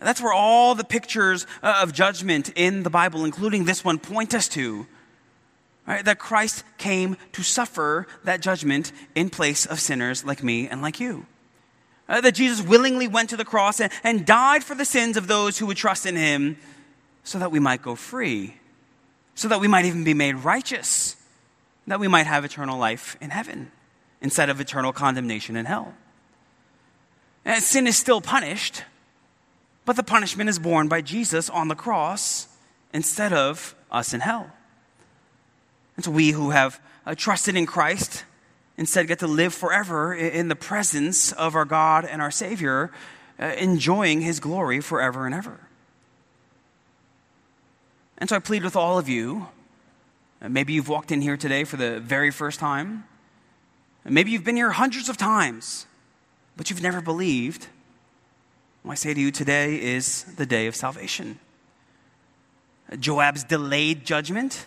[0.00, 4.34] That's where all the pictures uh, of judgment in the Bible, including this one, point
[4.34, 4.86] us to.
[5.86, 6.04] Right?
[6.04, 11.00] That Christ came to suffer that judgment in place of sinners like me and like
[11.00, 11.26] you.
[12.12, 15.28] Uh, that Jesus willingly went to the cross and, and died for the sins of
[15.28, 16.58] those who would trust in him
[17.24, 18.58] so that we might go free,
[19.34, 21.16] so that we might even be made righteous,
[21.86, 23.72] that we might have eternal life in heaven
[24.20, 25.94] instead of eternal condemnation in hell.
[27.46, 28.84] And sin is still punished,
[29.86, 32.46] but the punishment is borne by Jesus on the cross
[32.92, 34.50] instead of us in hell.
[35.96, 38.24] And so we who have uh, trusted in Christ
[38.76, 42.90] instead get to live forever in the presence of our God and our Savior,
[43.38, 45.60] uh, enjoying His glory forever and ever.
[48.18, 49.48] And so I plead with all of you.
[50.40, 53.04] Uh, maybe you've walked in here today for the very first time.
[54.04, 55.86] Maybe you've been here hundreds of times,
[56.56, 57.68] but you've never believed.
[58.88, 61.38] I say to you, today is the day of salvation.
[62.98, 64.66] Joab's delayed judgment,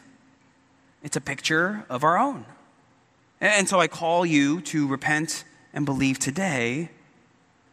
[1.03, 2.45] it's a picture of our own.
[3.45, 6.89] And so I call you to repent and believe today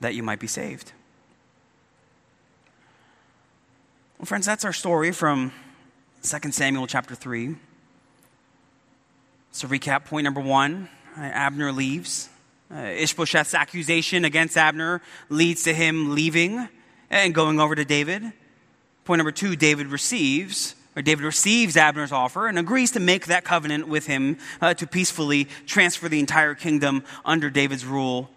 [0.01, 0.93] that you might be saved.
[4.19, 5.51] Well, friends, that's our story from
[6.25, 7.57] 2 Samuel chapter 3.
[9.53, 12.29] So, recap point number one Abner leaves.
[12.71, 15.01] Uh, Ishbosheth's accusation against Abner
[15.31, 16.69] leads to him leaving
[17.11, 18.31] and going over to David.
[19.07, 23.89] Point number two David receives, David receives Abner's offer and agrees to make that covenant
[23.89, 28.29] with him uh, to peacefully transfer the entire kingdom under David's rule.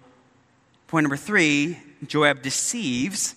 [0.87, 1.77] Point number three
[2.07, 3.35] Joab deceives.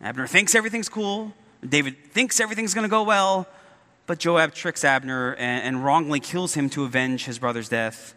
[0.00, 1.32] Abner thinks everything's cool.
[1.66, 3.46] David thinks everything's going to go well,
[4.06, 8.14] but Joab tricks Abner and, and wrongly kills him to avenge his brother's death.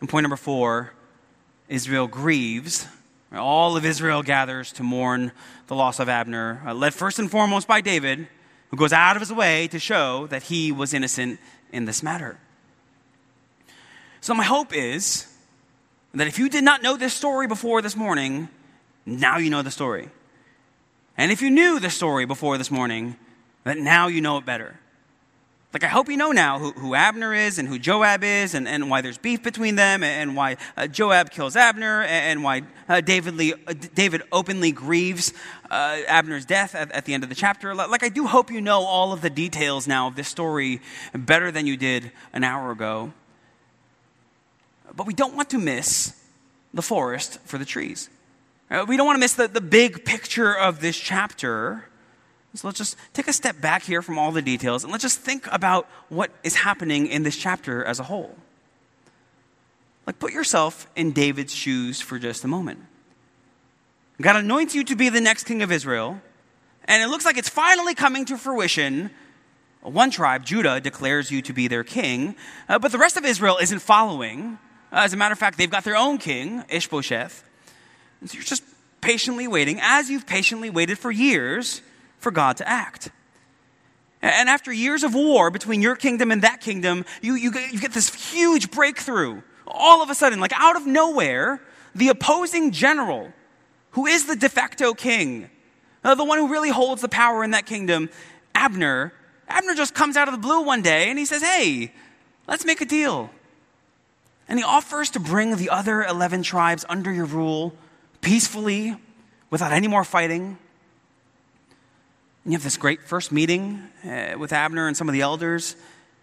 [0.00, 0.92] And point number four
[1.68, 2.86] Israel grieves.
[3.32, 5.32] All of Israel gathers to mourn
[5.66, 8.26] the loss of Abner, uh, led first and foremost by David,
[8.70, 11.40] who goes out of his way to show that he was innocent
[11.72, 12.38] in this matter.
[14.20, 15.26] So, my hope is
[16.14, 18.48] that if you did not know this story before this morning,
[19.06, 20.10] now you know the story.
[21.16, 23.16] And if you knew the story before this morning,
[23.64, 24.78] that now you know it better.
[25.70, 28.66] Like, I hope you know now who, who Abner is and who Joab is and,
[28.66, 33.02] and why there's beef between them and, why uh, Joab kills Abner and, why uh,
[33.02, 35.34] David, Lee, uh, David openly grieves
[35.70, 37.74] uh, Abner's death at, at the end of the chapter.
[37.74, 40.80] Like, I do hope you know all of the details now of this story
[41.14, 43.12] better than you did an hour ago.
[44.96, 46.18] But we don't want to miss
[46.72, 48.08] the forest for the trees.
[48.70, 51.88] Uh, we don't want to miss the, the big picture of this chapter
[52.54, 55.20] so let's just take a step back here from all the details and let's just
[55.20, 58.34] think about what is happening in this chapter as a whole.
[60.06, 62.80] Like, put yourself in David's shoes for just a moment.
[64.20, 66.20] God anoints you to be the next king of Israel,
[66.86, 69.10] and it looks like it's finally coming to fruition.
[69.82, 72.34] One tribe, Judah, declares you to be their king,
[72.68, 74.58] uh, but the rest of Israel isn't following.
[74.90, 77.44] Uh, as a matter of fact, they've got their own king, Ishbosheth.
[78.22, 78.64] And so you're just
[79.02, 81.82] patiently waiting, as you've patiently waited for years
[82.18, 83.10] for God to act.
[84.20, 87.78] And after years of war between your kingdom and that kingdom, you, you, get, you
[87.78, 89.42] get this huge breakthrough.
[89.66, 91.60] All of a sudden, like out of nowhere,
[91.94, 93.32] the opposing general,
[93.92, 95.50] who is the de facto king,
[96.02, 98.10] uh, the one who really holds the power in that kingdom,
[98.54, 99.12] Abner,
[99.48, 101.92] Abner just comes out of the blue one day and he says, Hey,
[102.46, 103.30] let's make a deal.
[104.48, 107.74] And he offers to bring the other 11 tribes under your rule
[108.20, 108.96] peacefully,
[109.50, 110.58] without any more fighting.
[112.48, 115.76] You have this great first meeting uh, with Abner and some of the elders.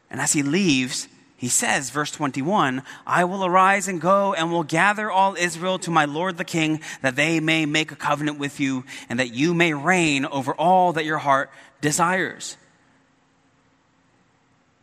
[0.10, 1.08] And as he leaves,
[1.38, 5.92] he says, verse 21, I will arise and go and will gather all Israel to
[5.92, 9.54] my Lord the king, that they may make a covenant with you, and that you
[9.54, 12.58] may reign over all that your heart desires.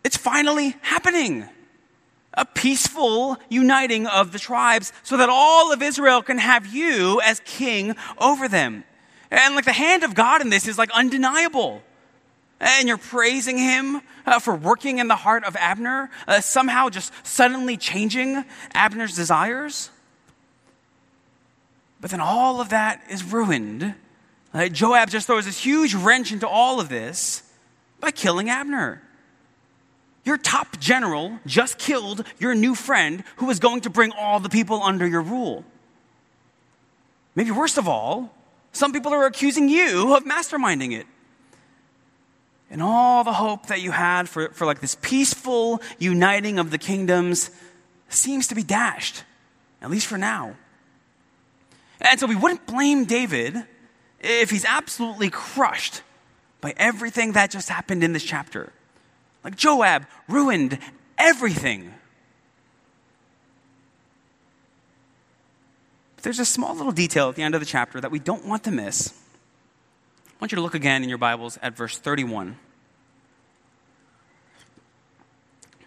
[0.04, 1.48] It's finally happening
[2.34, 7.40] a peaceful uniting of the tribes so that all of Israel can have you as
[7.44, 8.84] king over them.
[9.32, 11.82] And like the hand of God in this is like undeniable.
[12.60, 17.12] And you're praising him uh, for working in the heart of Abner, uh, somehow just
[17.26, 19.88] suddenly changing Abner's desires.
[22.00, 23.94] But then all of that is ruined.
[24.52, 27.42] Uh, Joab just throws this huge wrench into all of this
[28.00, 29.00] by killing Abner.
[30.24, 34.50] Your top general just killed your new friend who was going to bring all the
[34.50, 35.64] people under your rule.
[37.34, 38.30] Maybe worst of all,
[38.72, 41.06] some people are accusing you of masterminding it.
[42.70, 46.78] And all the hope that you had for, for like this peaceful uniting of the
[46.78, 47.50] kingdoms
[48.08, 49.24] seems to be dashed,
[49.82, 50.54] at least for now.
[52.00, 53.62] And so we wouldn't blame David
[54.20, 56.02] if he's absolutely crushed
[56.62, 58.72] by everything that just happened in this chapter.
[59.44, 60.78] Like Joab ruined
[61.18, 61.92] everything.
[66.22, 68.64] There's a small little detail at the end of the chapter that we don't want
[68.64, 69.12] to miss.
[70.28, 72.56] I want you to look again in your Bibles at verse 31.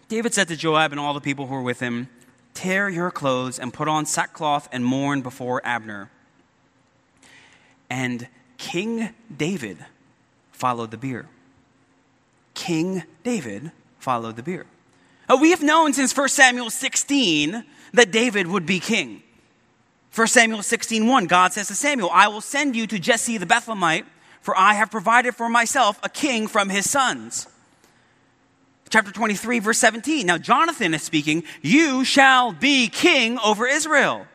[0.08, 2.08] David said to Joab and all the people who were with him,
[2.54, 6.10] Tear your clothes and put on sackcloth and mourn before Abner.
[7.90, 9.84] And King David
[10.52, 11.28] followed the bier.
[12.54, 14.66] King David followed the bier.
[15.28, 19.22] Uh, we have known since 1 Samuel 16 that David would be king.
[20.16, 23.44] 1 Samuel 16 1, God says to Samuel, I will send you to Jesse the
[23.44, 24.06] Bethlehemite,
[24.40, 27.46] for I have provided for myself a king from his sons.
[28.88, 30.26] Chapter 23, verse 17.
[30.26, 34.26] Now, Jonathan is speaking, You shall be king over Israel.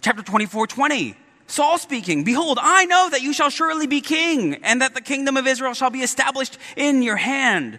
[0.00, 1.14] Chapter 24, 20.
[1.46, 5.36] Saul speaking, Behold, I know that you shall surely be king, and that the kingdom
[5.36, 7.78] of Israel shall be established in your hand.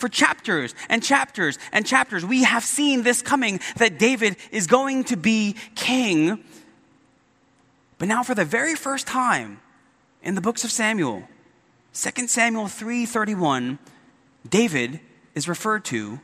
[0.00, 5.04] For chapters and chapters and chapters, we have seen this coming that David is going
[5.04, 6.42] to be king.
[7.98, 9.60] But now, for the very first time
[10.22, 11.28] in the books of Samuel,
[11.92, 13.78] 2 Samuel 3:31,
[14.48, 15.00] David
[15.34, 16.20] is referred to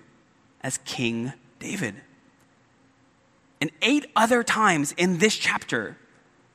[0.63, 1.97] as King David.
[3.61, 5.99] And eight other times in this chapter,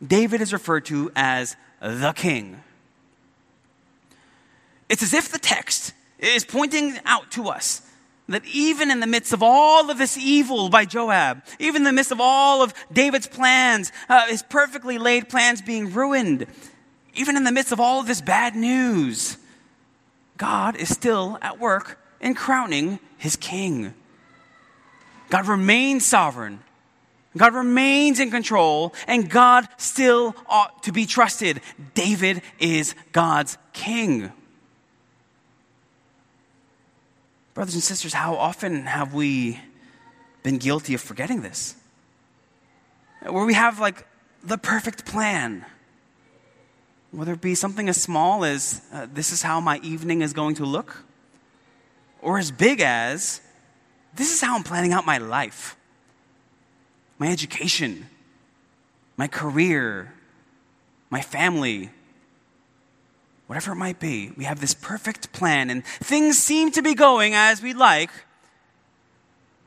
[0.06, 2.64] David is referred to as the king.
[4.90, 7.82] It's as if the text is pointing out to us
[8.30, 11.92] that even in the midst of all of this evil by Joab, even in the
[11.92, 16.48] midst of all of David's plans, uh, his perfectly laid plans being ruined,
[17.14, 19.38] even in the midst of all of this bad news,
[20.38, 23.94] God is still at work in crowning his king.
[25.30, 26.62] God remains sovereign.
[27.38, 31.62] God remains in control, and God still ought to be trusted.
[31.94, 34.32] David is God's king.
[37.54, 39.60] Brothers and sisters, how often have we
[40.42, 41.76] been guilty of forgetting this?
[43.22, 44.08] Where we have like
[44.44, 45.66] the perfect plan,
[47.12, 50.56] whether it be something as small as uh, this is how my evening is going
[50.56, 51.04] to look,
[52.22, 53.42] or as big as
[54.16, 55.76] this is how I'm planning out my life.
[57.20, 58.08] My education,
[59.18, 60.14] my career,
[61.10, 61.92] my family,
[63.52, 64.32] whatever it might be.
[64.38, 68.10] We have this perfect plan, and things seem to be going as we'd like.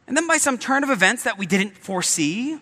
[0.06, 2.58] And then, by some turn of events that we didn't foresee,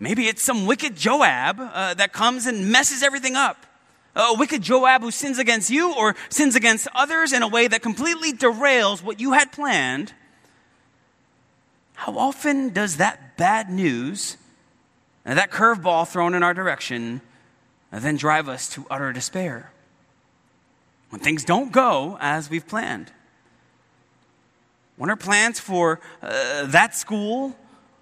[0.00, 3.66] maybe it's some wicked Joab uh, that comes and messes everything up.
[4.16, 7.80] A wicked Joab who sins against you or sins against others in a way that
[7.80, 10.12] completely derails what you had planned.
[11.94, 14.38] How often does that bad news
[15.22, 17.20] that curveball thrown in our direction
[17.92, 19.70] then drive us to utter despair.
[21.14, 23.12] When things don't go as we've planned.
[24.96, 27.56] When our plans for uh, that school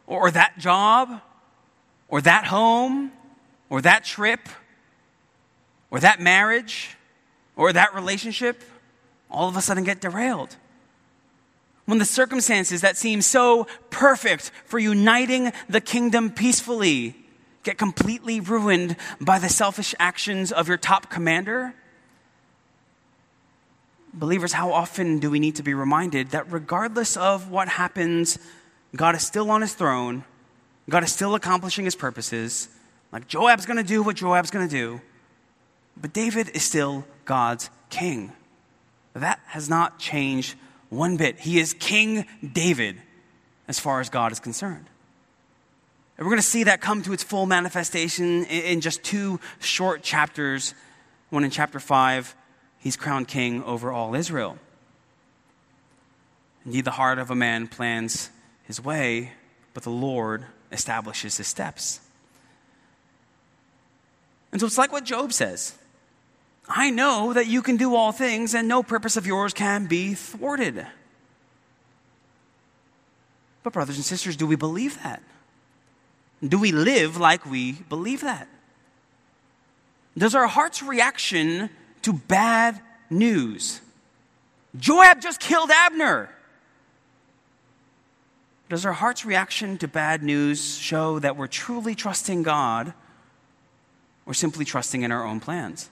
[0.06, 1.20] or that job
[2.08, 3.12] or that home
[3.68, 4.48] or that trip
[5.90, 6.96] or that marriage
[7.54, 8.64] or that relationship
[9.30, 10.56] all of a sudden get derailed.
[11.84, 17.14] When the circumstances that seem so perfect for uniting the kingdom peacefully
[17.62, 21.74] get completely ruined by the selfish actions of your top commander?
[24.14, 28.38] Believers, how often do we need to be reminded that regardless of what happens,
[28.94, 30.24] God is still on his throne,
[30.90, 32.68] God is still accomplishing his purposes.
[33.10, 35.00] Like Joab's going to do what Joab's going to do,
[35.96, 38.32] but David is still God's king.
[39.14, 40.56] That has not changed
[40.88, 41.40] one bit.
[41.40, 42.96] He is King David
[43.68, 44.86] as far as God is concerned.
[46.16, 50.02] And we're going to see that come to its full manifestation in just two short
[50.02, 50.74] chapters.
[51.30, 52.36] One in chapter 5,
[52.83, 54.59] he's crowned king over all Israel.
[56.66, 58.30] Indeed, the heart of a man plans
[58.64, 59.33] his way,
[59.72, 62.01] but the Lord establishes his steps.
[64.51, 65.74] And so it's like what Job says
[66.68, 70.14] I know that you can do all things, and no purpose of yours can be
[70.14, 70.87] thwarted.
[73.62, 75.22] But, brothers and sisters, do we believe that?
[76.47, 78.49] Do we live like we believe that?
[80.18, 81.70] Does our heart's reaction
[82.03, 82.80] to bad
[83.11, 83.80] news?
[84.78, 86.30] Joab just killed Abner.
[88.68, 92.94] Does our heart's reaction to bad news show that we're truly trusting God
[94.24, 95.90] or simply trusting in our own plans?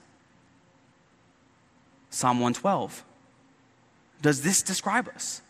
[2.09, 3.05] Psalm 112.
[4.21, 5.41] Does this describe us?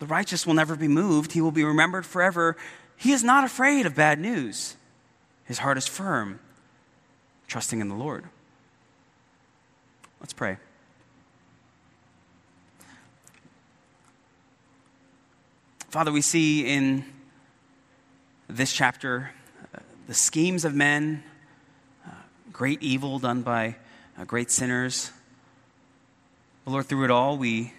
[0.00, 2.56] The righteous will never be moved, he will be remembered forever.
[2.96, 4.76] He is not afraid of bad news.
[5.44, 6.40] His heart is firm,
[7.48, 8.24] trusting in the Lord.
[10.22, 10.56] Let's pray.
[15.88, 17.04] Father, we see in
[18.48, 19.32] this chapter
[19.74, 21.24] uh, the schemes of men,
[22.06, 22.10] uh,
[22.52, 23.74] great evil done by
[24.16, 25.10] uh, great sinners.
[26.64, 27.72] But Lord, through it all, we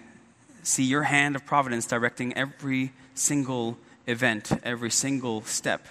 [0.64, 5.88] see your hand of providence directing every single event, every single step.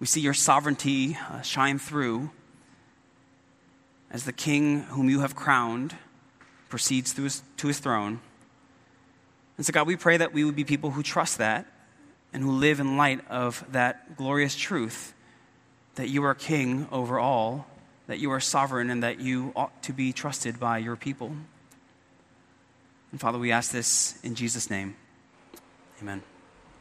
[0.00, 2.30] We see your sovereignty uh, shine through
[4.14, 5.94] as the king whom you have crowned
[6.68, 8.20] proceeds through his, to his throne.
[9.56, 11.66] And so, God, we pray that we would be people who trust that
[12.32, 15.12] and who live in light of that glorious truth
[15.96, 17.66] that you are king over all,
[18.06, 21.32] that you are sovereign, and that you ought to be trusted by your people.
[23.10, 24.94] And Father, we ask this in Jesus' name.
[26.00, 26.22] Amen.